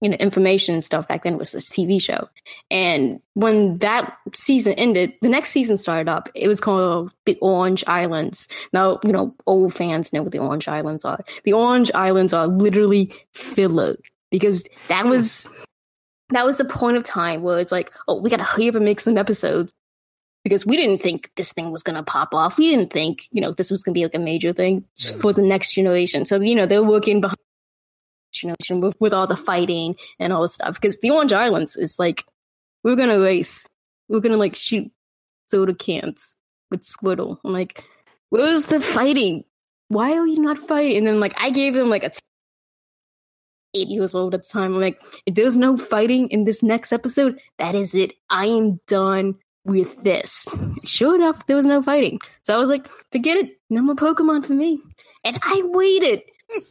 [0.00, 2.28] you know, information and stuff back then was this TV show.
[2.70, 6.28] And when that season ended, the next season started up.
[6.34, 8.48] It was called The Orange Islands.
[8.72, 11.24] Now, you know, old fans know what the Orange Islands are.
[11.44, 13.96] The Orange Islands are literally filler
[14.30, 15.48] because that was
[16.30, 18.84] that was the point of time where it's like, oh, we gotta hurry up and
[18.84, 19.74] make some episodes
[20.44, 22.58] because we didn't think this thing was gonna pop off.
[22.58, 24.84] We didn't think, you know, this was gonna be like a major thing
[25.20, 26.24] for the next generation.
[26.24, 27.36] So, you know, they're working behind
[28.32, 30.74] generation with, with all the fighting and all the stuff.
[30.74, 32.24] Because the Orange Islands is like,
[32.82, 33.68] we're gonna race.
[34.08, 34.90] We're gonna like shoot
[35.46, 36.36] soda cans
[36.70, 37.38] with Squirtle.
[37.44, 37.84] I'm like,
[38.30, 39.44] where's the fighting?
[39.88, 40.98] Why are you not fighting?
[40.98, 42.20] And then like I gave them like a t-
[43.74, 44.74] eight years old at the time.
[44.74, 48.12] I'm like, if there's no fighting in this next episode, that is it.
[48.30, 49.36] I am done
[49.68, 50.48] with this.
[50.84, 52.18] Sure enough, there was no fighting.
[52.42, 53.58] So I was like, forget it.
[53.70, 54.80] No more Pokemon for me.
[55.24, 56.22] And I waited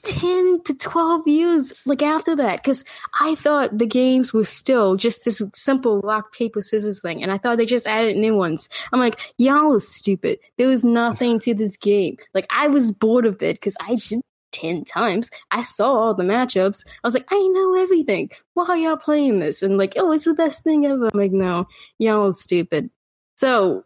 [0.03, 2.83] 10 to 12 years like after that because
[3.19, 7.21] I thought the games were still just this simple rock, paper, scissors thing.
[7.21, 8.69] And I thought they just added new ones.
[8.91, 10.39] I'm like, y'all are stupid.
[10.57, 12.17] There was nothing to this game.
[12.33, 14.21] Like, I was bored of it because I did
[14.59, 15.29] 10 times.
[15.51, 16.85] I saw all the matchups.
[17.03, 18.31] I was like, I know everything.
[18.53, 19.61] Why are y'all playing this?
[19.61, 21.09] And like, oh, it's the best thing ever.
[21.13, 21.67] I'm like, no,
[21.99, 22.89] y'all are stupid.
[23.35, 23.85] So,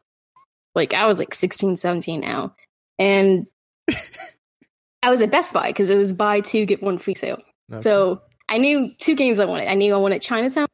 [0.76, 2.56] like, I was like 16, 17 now.
[2.98, 3.48] And
[5.04, 7.42] I was at Best Buy because it was buy two, get one free sale.
[7.72, 7.82] Okay.
[7.82, 9.68] So I knew two games I wanted.
[9.70, 10.68] I knew I wanted Chinatown,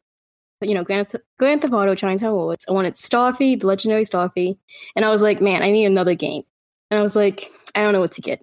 [0.61, 2.65] you know, Grand, Grand Theft Auto, Chinatown Wars.
[2.67, 4.57] I wanted Starfy, the Legendary Starfy.
[4.95, 6.43] And I was like, man, I need another game.
[6.91, 8.41] And I was like, I don't know what to get.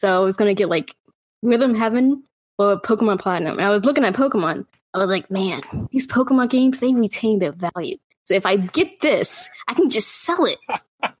[0.00, 0.94] So I was going to get like
[1.42, 2.24] Rhythm Heaven
[2.58, 3.58] or Pokemon Platinum.
[3.58, 4.64] And I was looking at Pokemon.
[4.94, 5.60] I was like, man,
[5.92, 7.98] these Pokemon games, they retain their value.
[8.24, 10.58] So if I get this, I can just sell it.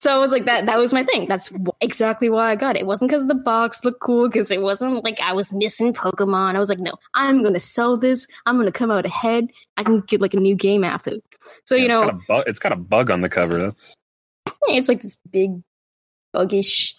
[0.00, 1.28] so I was like, that that was my thing.
[1.28, 2.80] That's exactly why I got it.
[2.80, 6.56] It wasn't because the box looked cool, because it wasn't like I was missing Pokemon.
[6.56, 8.26] I was like, no, I'm going to sell this.
[8.46, 9.46] I'm going to come out ahead.
[9.76, 11.12] I can get like a new game after.
[11.66, 13.58] So, Yeah, you it's know, got a bug, it's got a bug on the cover.
[13.60, 13.96] That's
[14.62, 15.62] it's like this big,
[16.34, 16.94] buggish,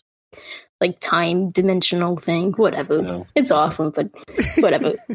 [0.81, 2.53] like time dimensional thing.
[2.53, 2.95] Whatever.
[2.97, 4.09] you know, It's awesome, but
[4.59, 4.93] whatever.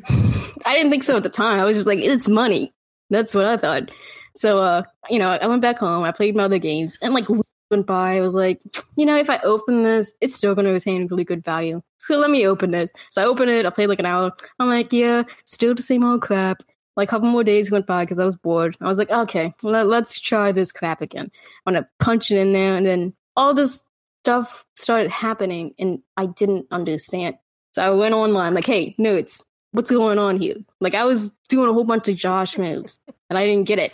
[0.67, 1.61] I didn't think so at the time.
[1.61, 2.73] I was just like, it's money.
[3.11, 3.91] That's what I thought.
[4.35, 6.05] So, uh, you know, I went back home.
[6.05, 7.27] I played my other games, and like
[7.73, 8.17] went by.
[8.17, 8.63] I was like,
[8.97, 11.83] you know, if I open this, it's still going to retain really good value.
[11.99, 12.91] So let me open it.
[13.11, 13.67] So I opened it.
[13.67, 14.33] I played like an hour.
[14.59, 16.63] I'm like, yeah, still the same old crap.
[16.97, 18.77] Like a couple more days went by because I was bored.
[18.81, 21.31] I was like, okay, let, let's try this crap again.
[21.67, 23.83] I'm gonna punch it in there, and then all this
[24.23, 27.37] stuff started happening, and I didn't understand.
[27.73, 29.43] So I went online, like, hey, nerds,
[29.73, 30.57] what's going on here?
[30.81, 33.93] Like, I was doing a whole bunch of Josh moves, and I didn't get it.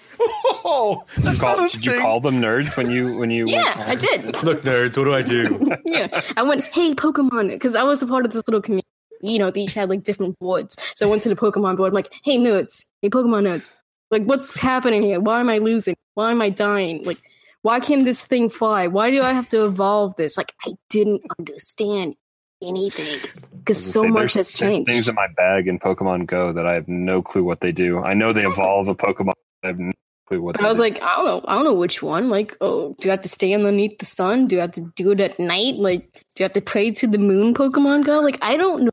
[0.71, 2.01] Oh, did, you call, not a did you thing.
[2.03, 4.25] call them nerds when you when you Yeah, I did.
[4.43, 5.71] Look, nerds, what do I do?
[5.87, 8.87] yeah, I went, hey, Pokemon, because I was a part of this little community.
[9.23, 10.77] You know, they each had like different boards.
[10.95, 11.89] So I went to the Pokemon board.
[11.89, 13.73] I'm like, hey, nerds, hey, Pokemon nerds,
[14.11, 15.21] like, what's happening here?
[15.21, 15.97] Why am I losing?
[16.15, 17.05] Why am I dying?
[17.05, 17.19] Like,
[17.63, 18.87] why can't this thing fly?
[18.87, 20.37] Why do I have to evolve this?
[20.37, 22.15] Like, I didn't understand
[22.63, 23.21] anything
[23.59, 24.89] because so say, much there's- has there's changed.
[24.91, 27.99] things in my bag in Pokemon Go that I have no clue what they do.
[28.01, 29.33] I know they evolve a Pokemon.
[29.63, 29.93] I have no
[30.29, 30.57] clue what.
[30.59, 30.83] They I was do.
[30.83, 31.45] like, I don't know.
[31.47, 32.29] I don't know which one.
[32.29, 34.47] Like, oh, do I have to stay underneath the sun?
[34.47, 35.77] Do I have to do it at night?
[35.77, 38.21] Like, do I have to pray to the moon Pokemon Go?
[38.21, 38.91] Like, I don't know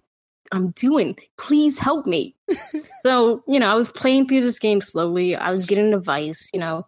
[0.51, 1.17] I'm doing.
[1.39, 2.35] Please help me.
[3.05, 5.35] so, you know, I was playing through this game slowly.
[5.35, 6.85] I was getting advice, you know.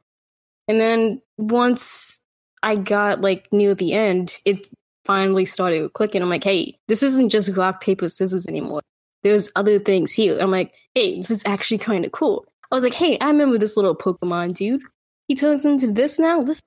[0.67, 2.21] And then once
[2.63, 4.67] I got like near the end, it
[5.05, 6.21] finally started clicking.
[6.21, 8.81] I'm like, hey, this isn't just rock, paper, scissors anymore.
[9.23, 10.37] There's other things here.
[10.39, 12.45] I'm like, hey, this is actually kind of cool.
[12.71, 14.81] I was like, hey, I remember this little Pokemon dude.
[15.27, 16.43] He turns into this now.
[16.43, 16.61] This,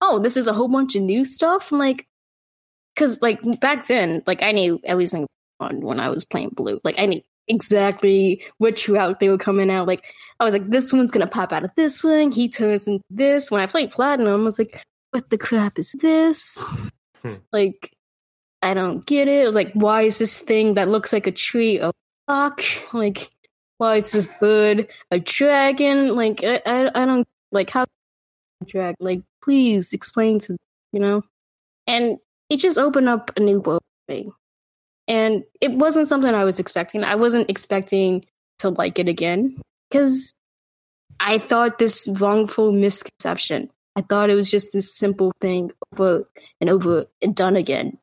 [0.00, 1.70] oh, this is a whole bunch of new stuff.
[1.70, 2.06] I'm like,
[2.94, 5.26] because like back then, like I knew everything
[5.60, 6.80] on when I was playing Blue.
[6.84, 9.86] Like I knew exactly which route they were coming out.
[9.86, 10.04] Like
[10.40, 12.32] I was like, this one's gonna pop out of this one.
[12.32, 13.50] He turns into this.
[13.50, 16.62] When I played Platinum, I was like, what the crap is this?
[17.22, 17.34] Hmm.
[17.52, 17.92] Like,
[18.62, 19.42] I don't get it.
[19.42, 21.92] I was like, why is this thing that looks like a tree a
[22.28, 22.60] rock?
[22.92, 23.30] Like,
[23.78, 26.14] why is this bird a dragon?
[26.14, 27.86] Like, I, I, I don't like how
[28.66, 28.96] drag.
[29.00, 30.56] Like, please explain to
[30.92, 31.22] you know.
[31.86, 32.18] And
[32.48, 34.30] it just opened up a new world for me.
[35.06, 37.04] And it wasn't something I was expecting.
[37.04, 38.24] I wasn't expecting
[38.60, 40.32] to like it again because
[41.20, 43.70] I thought this wrongful misconception.
[43.96, 46.28] I thought it was just this simple thing over
[46.60, 47.98] and over and done again.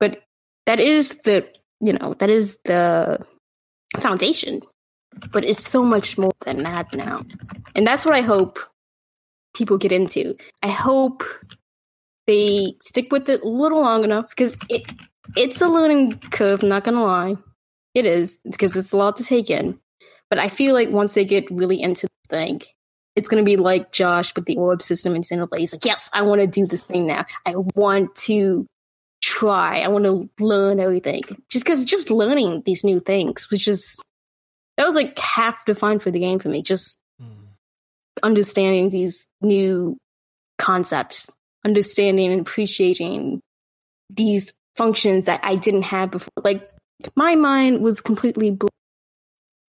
[0.00, 0.22] But
[0.66, 1.46] that is the,
[1.80, 3.18] you know, that is the
[3.98, 4.62] foundation.
[5.32, 7.22] But it's so much more than that now.
[7.74, 8.58] And that's what I hope
[9.54, 10.36] people get into.
[10.62, 11.24] I hope
[12.26, 14.84] they stick with it a little long enough because it
[15.36, 17.36] it's a learning curve, not gonna lie.
[17.94, 19.78] It is, because it's a lot to take in.
[20.30, 22.62] But I feel like once they get really into the thing,
[23.16, 25.58] it's gonna be like Josh with the orb system in Xenoblade.
[25.58, 27.24] He's like, yes, I want to do this thing now.
[27.46, 28.66] I want to
[29.20, 29.80] try.
[29.80, 31.22] I want to learn everything.
[31.48, 34.00] Just because just learning these new things which is
[34.76, 36.62] that was like half the fun for the game for me.
[36.62, 37.26] Just hmm.
[38.22, 39.98] understanding these new
[40.58, 41.30] concepts,
[41.64, 43.40] understanding and appreciating
[44.08, 46.32] these functions that I didn't have before.
[46.42, 46.70] Like
[47.16, 48.70] my mind was completely blown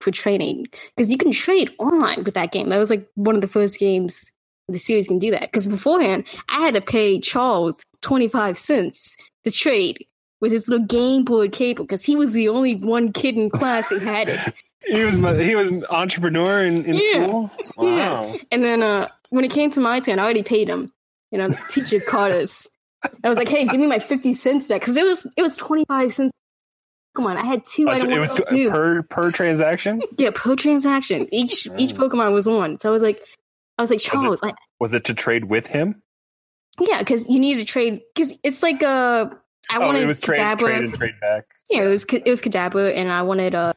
[0.00, 2.68] for trading because you can trade online with that game.
[2.68, 4.30] That was like one of the first games
[4.68, 5.40] the series can do that.
[5.50, 10.06] Because beforehand, I had to pay Charles twenty five cents to trade
[10.40, 13.88] with his little Game Boy cable because he was the only one kid in class
[13.88, 14.38] who had it.
[14.86, 17.24] he was my- he was entrepreneur in, in Yeah.
[17.24, 17.50] school.
[17.78, 18.12] Yeah.
[18.22, 18.36] Wow.
[18.52, 20.92] And then uh, when it came to my turn, I already paid him.
[21.32, 22.68] You know, teacher caught us.
[23.24, 25.56] I was like, "Hey, give me my fifty cents back," because it was it was
[25.56, 26.32] twenty five cents.
[27.14, 27.88] Come on, I had two.
[27.88, 28.70] Oh, I don't it was to do.
[28.70, 30.00] per per transaction.
[30.18, 31.28] yeah, per transaction.
[31.32, 31.94] Each each.
[31.94, 32.78] Pokemon was one.
[32.80, 33.20] So I was like,
[33.76, 36.02] I was like, Charles, I, Was it to trade with him?
[36.80, 39.26] yeah, because you need to trade because it's like uh
[39.70, 40.58] I oh, wanted it was trade, Kadabra.
[40.58, 41.44] trade and trade back.
[41.68, 43.74] Yeah, it was it was Kadabra, and I wanted uh,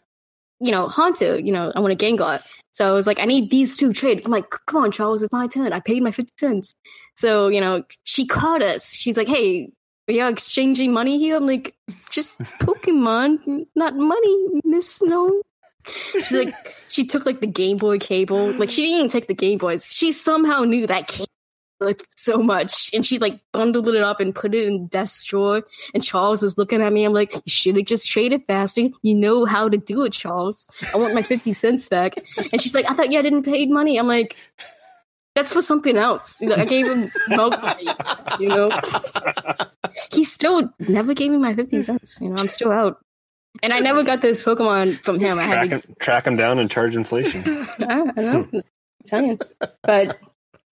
[0.60, 1.40] you know, Haunter.
[1.40, 2.42] You know, I wanted Gengar.
[2.72, 4.22] So I was like, I need these two trade.
[4.24, 5.74] I'm like, come on, Charles, it's my turn.
[5.74, 6.76] I paid my fifty cents.
[7.16, 8.94] So you know, she caught us.
[8.94, 9.72] She's like, hey,
[10.08, 11.38] are you exchanging money here?
[11.38, 11.76] I'm like,
[12.10, 15.42] just Pokemon, not money, Miss No.
[16.14, 16.54] She's like,
[16.90, 18.52] she took like the Game Boy cable.
[18.52, 19.86] Like she didn't even take the Game Boys.
[19.86, 21.28] She somehow knew that cable
[21.80, 25.64] like so much, and she like bundled it up and put it in desk drawer.
[25.94, 27.04] And Charles is looking at me.
[27.04, 28.90] I'm like, you should have just traded faster.
[29.02, 30.70] You know how to do it, Charles.
[30.94, 32.16] I want my fifty cents back.
[32.52, 33.98] And she's like, I thought you hadn't paid money.
[33.98, 34.36] I'm like.
[35.36, 36.42] That's for something else.
[36.42, 37.88] You know, I gave him milk money,
[38.40, 38.70] you know.
[40.12, 42.20] He still never gave me my fifty cents.
[42.22, 42.98] You know, I'm still out.
[43.64, 45.40] And I never got this Pokemon from him.
[45.40, 47.44] I had Track to him, track him down and charge inflation.
[47.46, 48.48] I, I know.
[48.52, 48.64] I'm
[49.06, 49.40] telling you.
[49.84, 50.18] But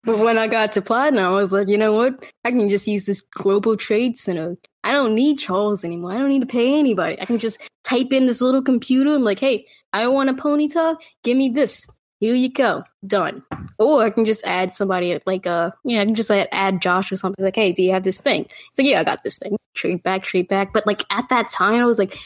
[0.03, 2.24] but when I got to Platinum, I was like, you know what?
[2.45, 4.57] I can just use this global trade center.
[4.84, 6.14] I don't need Charles anymore.
[6.14, 7.20] I don't need to pay anybody.
[7.22, 9.14] I can just type in this little computer.
[9.14, 10.97] I'm like, hey, I want a Ponyta.
[11.24, 11.88] Give me this.
[12.20, 12.84] Here you go.
[13.05, 13.43] Done.
[13.78, 17.11] Or I can just add somebody like uh yeah, I can just like, add Josh
[17.11, 18.45] or something like, hey, do you have this thing?
[18.70, 19.55] It's like, yeah, I got this thing.
[19.74, 20.74] Trade back, trade back.
[20.74, 22.17] But like at that time, I was like,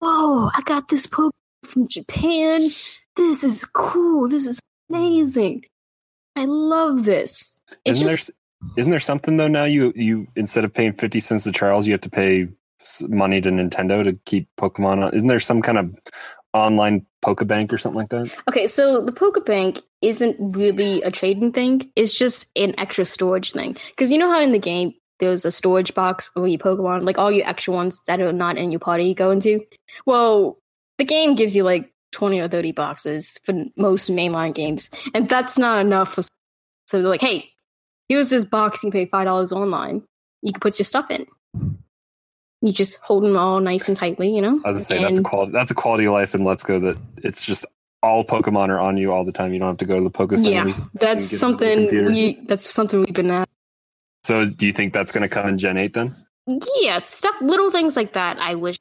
[0.00, 1.30] whoa, I got this Pokemon
[1.64, 2.70] from Japan.
[3.16, 4.28] This is cool.
[4.28, 5.64] This is amazing.
[6.36, 7.58] I love this.
[7.84, 8.34] It's Isn't just there
[8.76, 11.92] isn't there something though now you you instead of paying 50 cents to Charles you
[11.92, 12.48] have to pay
[13.08, 15.94] money to Nintendo to keep Pokemon on isn't there some kind of
[16.54, 18.30] online Pokebank or something like that?
[18.48, 18.66] okay.
[18.66, 21.90] So the Pokebank isn't really a trading thing.
[21.96, 23.76] It's just an extra storage thing.
[23.90, 27.18] Because you know how in the game there's a storage box where your Pokemon, like
[27.18, 29.64] all your extra ones that are not in your party, go into.
[30.06, 30.58] Well,
[30.98, 35.58] the game gives you like twenty or thirty boxes for most mainline games, and that's
[35.58, 36.14] not enough.
[36.14, 37.50] For, so they're like, hey,
[38.08, 38.82] here's this box.
[38.82, 40.02] You pay five dollars online.
[40.42, 41.26] You can put your stuff in.
[42.64, 44.58] You just hold them all nice and tightly, you know.
[44.64, 46.80] I was gonna say that's a quality that's a quality of life in Let's Go
[46.80, 47.66] that it's just
[48.02, 49.52] all Pokemon are on you all the time.
[49.52, 52.06] You don't have to go to the Poke Yeah, that's get it on the something
[52.06, 53.48] we that's something we've been at.
[54.24, 56.14] So do you think that's going to come in Gen 8 then?
[56.80, 58.78] Yeah, stuff little things like that I wish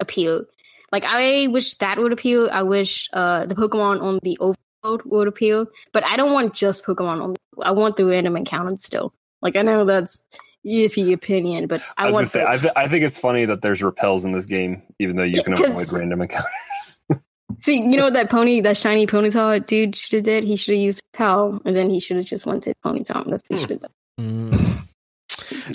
[0.00, 0.44] appeal.
[0.92, 2.48] Like I wish that would appeal.
[2.50, 5.66] I wish uh the Pokemon on the overworld would appeal.
[5.92, 9.14] But I don't want just Pokemon on I want the random encounters still.
[9.42, 10.22] Like I know that's
[10.66, 13.44] iffy opinion, but I, I, was want to say I, th- I think it's funny
[13.46, 17.00] that there's repels in this game even though you Yeah, can 'cause- avoid random encounters.
[17.62, 20.44] See, you know what that pony, that shiny Ponyta dude should have did?
[20.44, 23.28] He should have used Pal, and then he should have just went to Ponyta.
[23.28, 23.90] That's what he should have done.
[24.20, 24.79] Mm.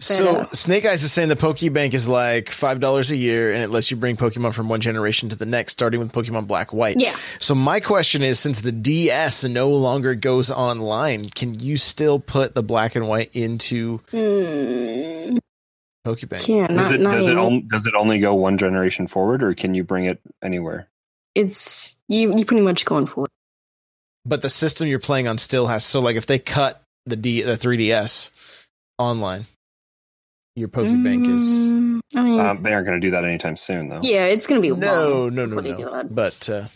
[0.02, 3.64] So uh, Snake Eyes is saying the Pokebank is like five dollars a year, and
[3.64, 6.74] it lets you bring Pokemon from one generation to the next, starting with Pokemon Black
[6.74, 7.00] White.
[7.00, 7.16] Yeah.
[7.40, 12.54] So my question is, since the DS no longer goes online, can you still put
[12.54, 15.38] the Black and White into Hmm.
[16.06, 16.48] Pokebank?
[16.48, 19.54] Yeah, does it not does it on, does it only go one generation forward or
[19.56, 20.88] can you bring it anywhere?
[21.34, 23.32] it's you you pretty much going for it.
[24.26, 25.84] But the system you're playing on still has.
[25.84, 28.32] So like, if they cut the D the 3DS
[28.98, 29.46] online,
[30.56, 33.90] your Pokebank is Mm, I mean, Um, they aren't going to do that anytime soon
[33.90, 34.00] though.
[34.04, 35.92] yeah, it's gonna be no, while no, no, before they do no.
[35.92, 36.14] that.
[36.16, 36.68] But uh,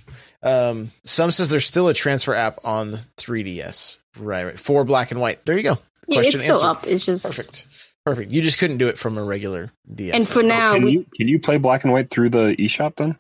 [0.44, 3.98] um, some says there's still a transfer app on the 3DS.
[4.18, 4.60] Right, right.
[4.60, 5.46] For Black and White.
[5.46, 5.78] There you go.
[6.08, 6.68] Yeah, Question it's still answered.
[6.68, 6.88] up.
[6.88, 7.68] It's just Perfect.
[8.06, 8.32] Perfect.
[8.32, 10.16] You just couldn't do it from a regular DS.
[10.16, 12.96] And for now, can we, you can you play Black and White through the eShop
[12.96, 13.18] then?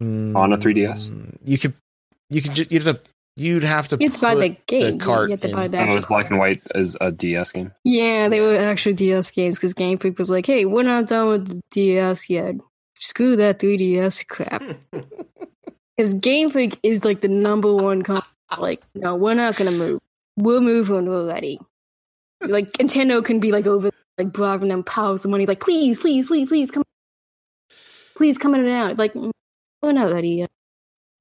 [0.00, 1.10] on a 3DS?
[1.10, 1.74] Mm, you could,
[2.28, 4.98] you could, ju- you'd have to, you'd have to, you have to buy the game.
[4.98, 5.54] cart you have to in.
[5.54, 6.38] buy the I know actual it's Black and.
[6.38, 7.72] White as a DS game.
[7.84, 11.28] Yeah, they were actually DS games because Game Freak was like, "Hey, we're not done
[11.28, 12.54] with the DS yet.
[12.98, 14.62] Screw that 3DS crap."
[15.96, 18.26] Because Game Freak is like the number one company.
[18.58, 20.00] Like, no, we're not gonna move.
[20.36, 21.60] We'll move when we're ready.
[22.40, 25.44] Like Nintendo can be like over, like bribing them piles of money.
[25.46, 26.82] Like, please, please, please, please come,
[28.16, 28.96] please come in and out.
[28.98, 30.50] Like, we're not ready yet.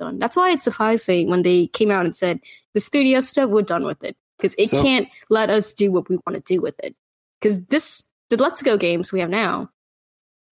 [0.01, 0.17] Done.
[0.17, 2.39] That's why it's surprising when they came out and said
[2.73, 6.09] the studio stuff, we're done with it because it So- can't let us do what
[6.09, 6.95] we want to do with it.
[7.39, 9.69] Because this, the Let's Go games we have now,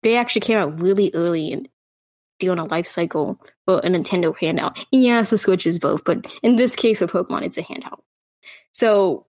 [0.04, 1.68] they actually came out really early and
[2.40, 4.86] during a life cycle for a Nintendo handout.
[4.94, 8.02] And yes, the Switch is both, but in this case for Pokemon, it's a handheld.
[8.74, 9.26] So,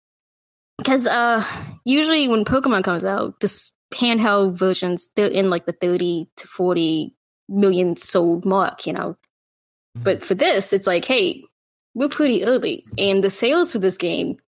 [0.78, 1.44] because uh,
[1.84, 7.14] usually when Pokemon comes out, this handheld versions they're in like the thirty to forty
[7.48, 9.16] million sold mark, you know.
[9.94, 10.26] But mm-hmm.
[10.26, 11.44] for this, it's like, hey,
[11.94, 14.38] we're pretty early, and the sales for this game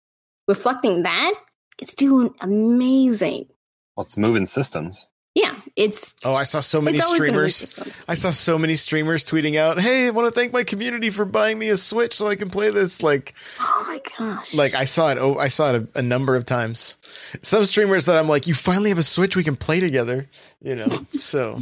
[0.47, 1.33] reflecting that,
[1.79, 3.47] it's doing amazing.
[3.95, 5.07] Well, it's moving systems.
[5.35, 8.05] Yeah, it's Oh, I saw so many it's always gonna make streamers.
[8.07, 11.25] I saw so many streamers tweeting out, "Hey, I want to thank my community for
[11.25, 14.53] buying me a Switch so I can play this." Like, Oh my gosh!
[14.53, 15.17] like I saw it.
[15.17, 16.95] Oh, I saw it a, a number of times.
[17.41, 20.29] Some streamers that I'm like, "You finally have a Switch we can play together,"
[20.61, 20.87] you know.
[21.11, 21.61] So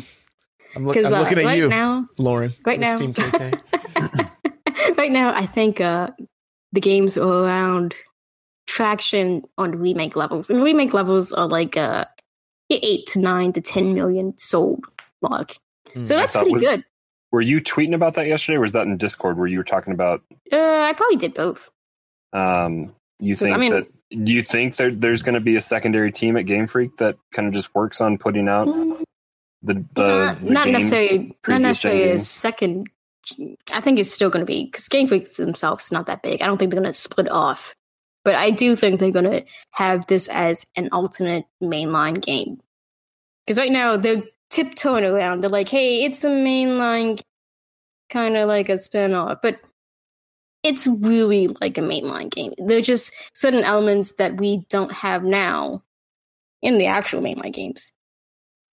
[0.75, 2.51] I'm, look, I'm because uh, looking at right you, now, Lauren.
[2.65, 3.59] right now- Team KK.
[4.97, 6.09] right now, I think uh,
[6.71, 7.93] the games are around
[8.67, 12.05] traction on remake levels, and remake levels are like uh,
[12.69, 14.83] eight to nine to ten million sold
[15.21, 15.55] mark.
[15.93, 16.05] Hmm.
[16.05, 16.83] So that's thought pretty was- good.
[17.31, 19.91] Were you tweeting about that yesterday, or was that in Discord where you were talking
[19.91, 20.21] about?
[20.51, 21.67] Uh, I probably did both.
[22.31, 23.87] Um, you 'Cause, think I mean- that?
[24.23, 27.17] Do you think there, there's going to be a secondary team at Game Freak that
[27.33, 28.67] kind of just works on putting out
[29.63, 32.89] the the, not, the not necessarily, not necessarily a second.
[33.71, 36.41] I think it's still going to be because Game Freaks themselves is not that big.
[36.41, 37.73] I don't think they're going to split off,
[38.25, 42.59] but I do think they're going to have this as an alternate mainline game.
[43.45, 45.41] Because right now they're tiptoeing around.
[45.41, 47.21] They're like, "Hey, it's a mainline,
[48.09, 49.59] kind of like a spin-off, but
[50.63, 52.53] it's really like a mainline game.
[52.57, 55.83] There are just certain elements that we don't have now
[56.61, 57.93] in the actual mainline games."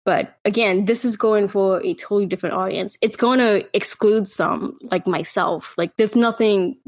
[0.09, 2.97] But again, this is going for a totally different audience.
[3.03, 5.75] It's going to exclude some, like myself.
[5.77, 6.79] Like, there's nothing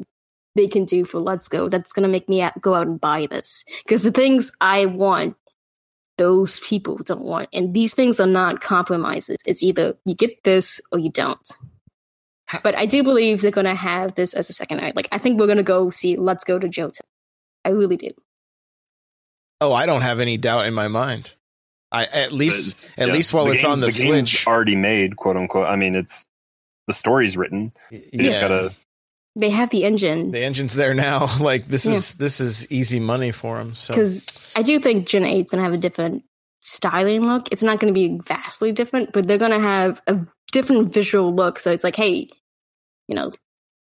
[0.54, 3.26] they can do for Let's Go that's going to make me go out and buy
[3.26, 3.62] this.
[3.84, 5.36] Because the things I want,
[6.16, 7.50] those people don't want.
[7.52, 9.36] And these things are not compromises.
[9.44, 11.46] It's either you get this or you don't.
[12.62, 14.96] But I do believe they're going to have this as a second night.
[14.96, 17.00] Like, I think we're going to go see Let's Go to Johto.
[17.66, 18.12] I really do.
[19.60, 21.34] Oh, I don't have any doubt in my mind.
[21.93, 24.47] I at least But, at yeah, least while the it's game's- on the, game's Switch.
[24.47, 25.66] already made, quote unquote.
[25.66, 26.24] I mean, it's
[26.86, 27.72] the story's written.
[27.91, 28.72] You just gotta.
[29.36, 30.32] They have the engine.
[30.32, 31.28] the engine's there now.
[31.41, 33.74] Like this is this is easy money for them.
[33.74, 34.24] So because
[34.57, 36.24] I do think Gen 8 is going to have a different
[36.62, 37.49] styling look.
[37.53, 40.18] It's not going to be vastly different, but they're going to have a
[40.53, 41.59] different visual look.
[41.61, 42.28] So it's like, hey,
[43.09, 43.30] you know,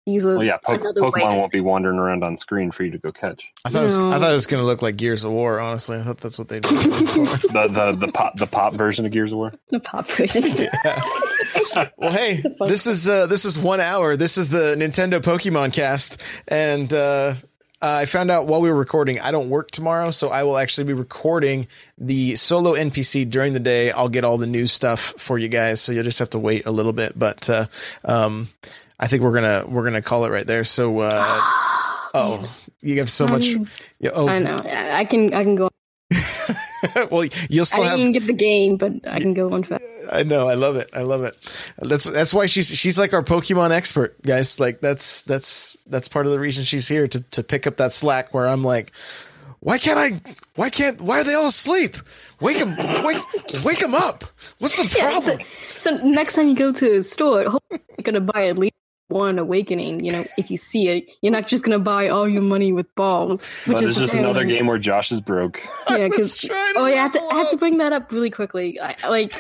[0.06, 2.98] these are Well, yeah, po- Pokemon won't be wandering around on screen for you to
[2.98, 3.52] go catch.
[3.66, 5.60] I thought it was, I thought it was going to look like Gears of War.
[5.60, 6.72] Honestly, I thought that's what they did.
[7.50, 9.54] The the the pop the pop version of Gears of War.
[9.70, 10.44] the pop version.
[11.98, 14.16] well, hey, this is uh, this is one hour.
[14.18, 17.36] This is the Nintendo Pokemon Cast, and uh,
[17.82, 20.86] I found out while we were recording, I don't work tomorrow, so I will actually
[20.86, 23.92] be recording the solo NPC during the day.
[23.92, 26.66] I'll get all the new stuff for you guys, so you'll just have to wait
[26.66, 27.18] a little bit.
[27.18, 27.66] But uh,
[28.04, 28.50] um,
[29.00, 30.64] I think we're gonna we're gonna call it right there.
[30.64, 31.40] So, uh,
[32.14, 33.56] oh, you have so much.
[34.14, 34.58] Oh, I know.
[34.66, 35.34] I can.
[35.34, 35.70] I can go.
[37.12, 38.24] well, you'll still I didn't have.
[38.24, 39.84] get the game, but I can go on fast.
[40.12, 40.48] I know.
[40.48, 40.90] I love it.
[40.92, 41.38] I love it.
[41.78, 44.60] That's that's why she's she's like our Pokemon expert, guys.
[44.60, 47.94] Like that's that's that's part of the reason she's here to to pick up that
[47.94, 48.34] slack.
[48.34, 48.92] Where I'm like,
[49.60, 50.20] why can't I?
[50.56, 51.00] Why can't?
[51.00, 51.96] Why are they all asleep?
[52.42, 52.76] Wake them!
[53.06, 53.18] Wake
[53.64, 54.24] wake them up!
[54.58, 55.48] What's the Yeah, so, problem?
[55.70, 58.74] so next time you go to a store, you're gonna buy at least
[59.10, 60.04] one awakening.
[60.06, 62.94] You know, if you see it, you're not just gonna buy all your money with
[62.96, 63.52] balls.
[63.66, 65.62] Which But is it's just another game where Josh is broke.
[65.90, 68.80] Yeah, because oh, yeah, I have to, I have to bring that up really quickly.
[68.80, 69.34] I, I- like,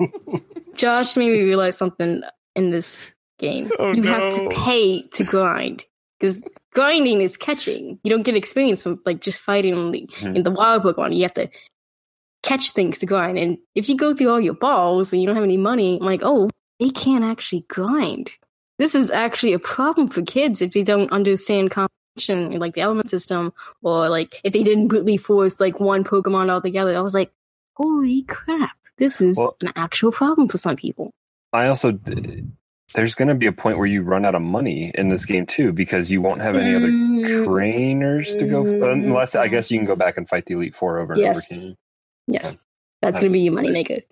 [0.74, 2.22] Josh made me realize something
[2.56, 3.70] in this game.
[3.78, 5.84] Oh, you have to pay to grind
[6.18, 6.40] because
[6.72, 7.98] grinding is catching.
[8.02, 10.36] You don't get experience from like just fighting in the, Hmm.
[10.36, 11.14] in the wild Pokemon.
[11.16, 11.48] You have to
[12.42, 15.36] catch things to grind, and if you go through all your balls and you don't
[15.36, 16.48] have any money, I'm like, oh,
[16.78, 18.30] they can't actually grind.
[18.80, 23.10] This is actually a problem for kids if they don't understand competition, like the element
[23.10, 23.52] system,
[23.82, 26.96] or like if they didn't brutally force like one Pokemon altogether.
[26.96, 27.30] I was like,
[27.74, 31.10] holy crap, this is Well- an actual problem for some people.
[31.52, 31.92] I also
[32.94, 35.44] there's going to be a point where you run out of money in this game
[35.44, 38.92] too because you won't have any other Mm, trainers to go Mm.
[38.92, 41.52] unless I guess you can go back and fight the Elite Four over and Yes.
[41.52, 41.60] over.
[41.60, 41.76] again.
[42.28, 42.58] Yes, Okay.
[43.02, 43.66] that's, That's gonna be your great.
[43.68, 44.02] moneymaker.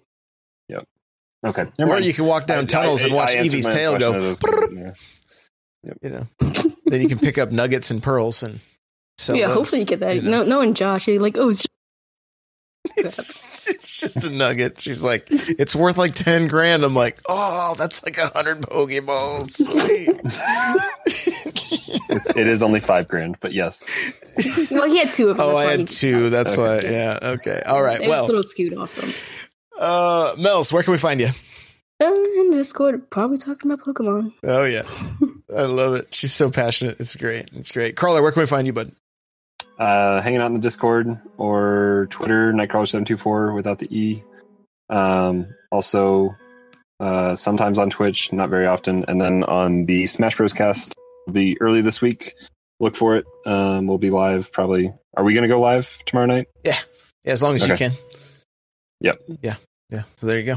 [1.47, 2.05] Okay, never Or mind.
[2.05, 4.12] you can walk down I- tunnels I- and watch I answered Eevee's my tail go.
[4.14, 4.41] of those.
[6.03, 6.26] You know,
[6.86, 8.59] then you can pick up nuggets and pearls and
[9.18, 9.36] sell.
[9.36, 10.16] yeah, those, hopefully you get that.
[10.16, 10.43] you know.
[10.43, 11.68] No, no, and Josh, you're like, oh, it's just
[12.97, 14.80] It's, it's just a nugget.
[14.80, 16.82] She's like, it's worth like ten grand.
[16.84, 19.51] I'm like, oh, that's like a hundred Pokeballs.
[19.53, 20.09] Sweet.
[22.11, 23.84] It's, it is only five grand, but yes.
[24.70, 25.47] well, he had two of them.
[25.47, 26.30] oh, I had two.
[26.30, 26.86] That's Okay.
[26.89, 26.93] why.
[26.93, 27.18] Yeah.
[27.22, 27.62] Okay.
[27.66, 28.01] All right.
[28.01, 29.12] It was a Well, little skewed off them.
[29.79, 31.29] Uh, Mels, where can we find you?
[32.01, 34.33] Uh, in Discord, probably talking about Pokemon.
[34.45, 34.83] Oh yeah,
[35.55, 36.14] I love it.
[36.14, 37.01] She's so passionate.
[37.01, 37.51] It's great.
[37.55, 37.97] It's great.
[37.97, 38.93] Carla, where can we find you, bud?
[39.79, 44.22] Uh, hanging out in the Discord or Twitter, Nightcrawler724 without the E.
[44.91, 46.37] Um, also,
[47.01, 49.05] uh, sometimes on Twitch, not very often.
[49.07, 50.53] And then on the Smash Bros.
[50.53, 50.95] cast,
[51.26, 52.35] will be early this week.
[52.81, 53.24] Look for it.
[53.47, 54.93] Um, we'll be live probably.
[55.16, 56.49] Are we going to go live tomorrow night?
[56.64, 56.79] Yeah,
[57.24, 57.93] yeah as long as you can.
[59.01, 59.18] Yep.
[59.43, 59.57] Yeah.
[59.91, 60.03] Yeah.
[60.16, 60.57] So there you go.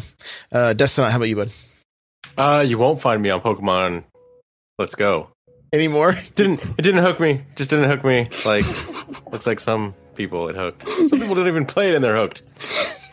[0.52, 1.52] Uh, Destin, how about you, bud?
[2.38, 4.04] Uh, you won't find me on Pokemon.
[4.78, 5.30] Let's go.
[5.74, 6.18] anymore.
[6.36, 7.44] Didn't it didn't hook me?
[7.56, 8.28] Just didn't hook me.
[8.46, 8.66] Like
[9.32, 10.88] looks like some people it hooked.
[10.88, 12.42] Some people didn't even play it and they're hooked.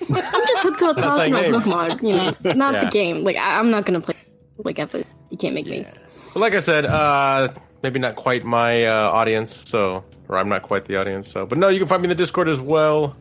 [0.08, 1.66] I'm just hooked on talking like about names.
[1.66, 2.16] Pokemon, you
[2.48, 2.84] know, not Yeah.
[2.84, 3.22] the game.
[3.24, 4.14] Like I, I'm not gonna play
[4.58, 5.02] like ever.
[5.30, 5.86] You can't make me.
[6.32, 7.48] But like I said, uh,
[7.82, 9.54] maybe not quite my uh, audience.
[9.68, 11.30] So, or I'm not quite the audience.
[11.30, 13.14] So, but no, you can find me in the Discord as well.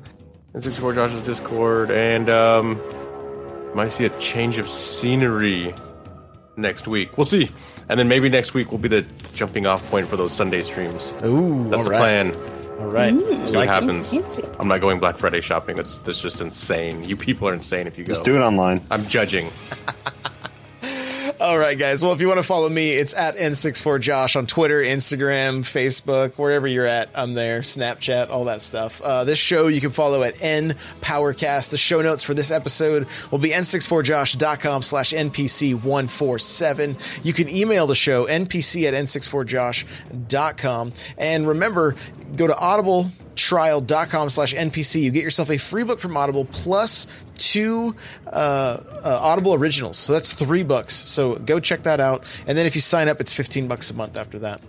[0.57, 2.81] In 64 Josh's Discord, and um,
[3.75, 5.71] might see a change of scenery
[6.55, 7.15] next week.
[7.15, 7.51] We'll see,
[7.89, 9.03] and then maybe next week will be the
[9.35, 11.13] jumping off point for those Sunday streams.
[11.23, 11.99] Ooh, That's the right.
[11.99, 12.35] plan.
[12.79, 13.13] All right.
[13.13, 14.09] I See what like happens.
[14.09, 14.43] Fancy.
[14.59, 15.75] I'm not going Black Friday shopping.
[15.75, 17.03] That's that's just insane.
[17.03, 18.13] You people are insane if you go.
[18.13, 18.81] Just do it online.
[18.89, 19.51] I'm judging.
[21.39, 22.01] All right, guys.
[22.01, 26.65] Well, if you want to follow me, it's at N64Josh on Twitter, Instagram, Facebook, wherever
[26.67, 27.09] you're at.
[27.13, 27.61] I'm there.
[27.61, 28.99] Snapchat, all that stuff.
[29.03, 31.69] Uh, this show you can follow at N Powercast.
[31.69, 36.99] The show notes for this episode will be n64josh.com slash NPC147.
[37.23, 40.93] You can email the show, npc at n64josh.com.
[41.19, 41.95] And remember,
[42.35, 47.05] go to Audible trial.com slash npc you get yourself a free book from audible plus
[47.37, 47.95] two
[48.27, 52.65] uh, uh, audible originals so that's three bucks so go check that out and then
[52.65, 54.61] if you sign up it's 15 bucks a month after that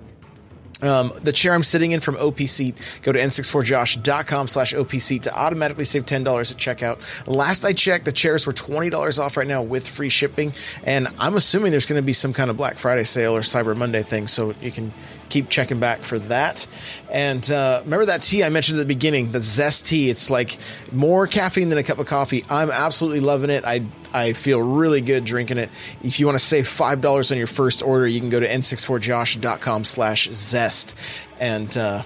[0.83, 5.25] um, the chair I'm sitting in from OP Seat, go to n64josh.com slash OP Seat
[5.25, 7.27] to automatically save $10 at checkout.
[7.27, 10.53] Last I checked, the chairs were $20 off right now with free shipping.
[10.85, 13.77] And I'm assuming there's going to be some kind of Black Friday sale or Cyber
[13.77, 14.29] Monday thing.
[14.29, 14.93] So you can
[15.29, 16.66] keep checking back for that.
[17.11, 20.11] And uh, remember that tea I mentioned at the beginning, the Zest tea.
[20.11, 20.59] It's like
[20.93, 22.45] more caffeine than a cup of coffee.
[22.51, 23.64] I'm absolutely loving it.
[23.64, 25.70] I I feel really good drinking it.
[26.03, 28.49] If you want to save five dollars on your first order, you can go to
[28.49, 30.95] n64josh.com slash zest.
[31.41, 32.03] And uh,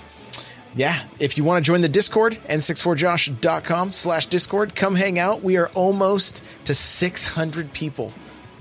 [0.75, 5.43] yeah, if you want to join the Discord, n64josh.com slash Discord, come hang out.
[5.43, 8.13] We are almost to 600 people.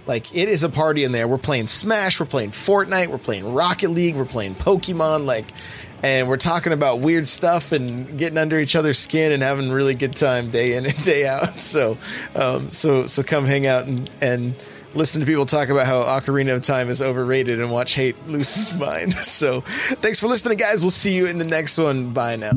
[0.07, 1.27] Like it is a party in there.
[1.27, 5.45] We're playing Smash, we're playing Fortnite, we're playing Rocket League, we're playing Pokemon, like
[6.03, 9.73] and we're talking about weird stuff and getting under each other's skin and having a
[9.73, 11.59] really good time day in and day out.
[11.61, 11.97] So
[12.35, 14.55] um, so so come hang out and, and
[14.93, 18.53] listen to people talk about how Ocarina of Time is overrated and watch hate lose
[18.69, 19.13] his mind.
[19.31, 20.81] So thanks for listening, guys.
[20.81, 22.11] We'll see you in the next one.
[22.11, 22.51] Bye now.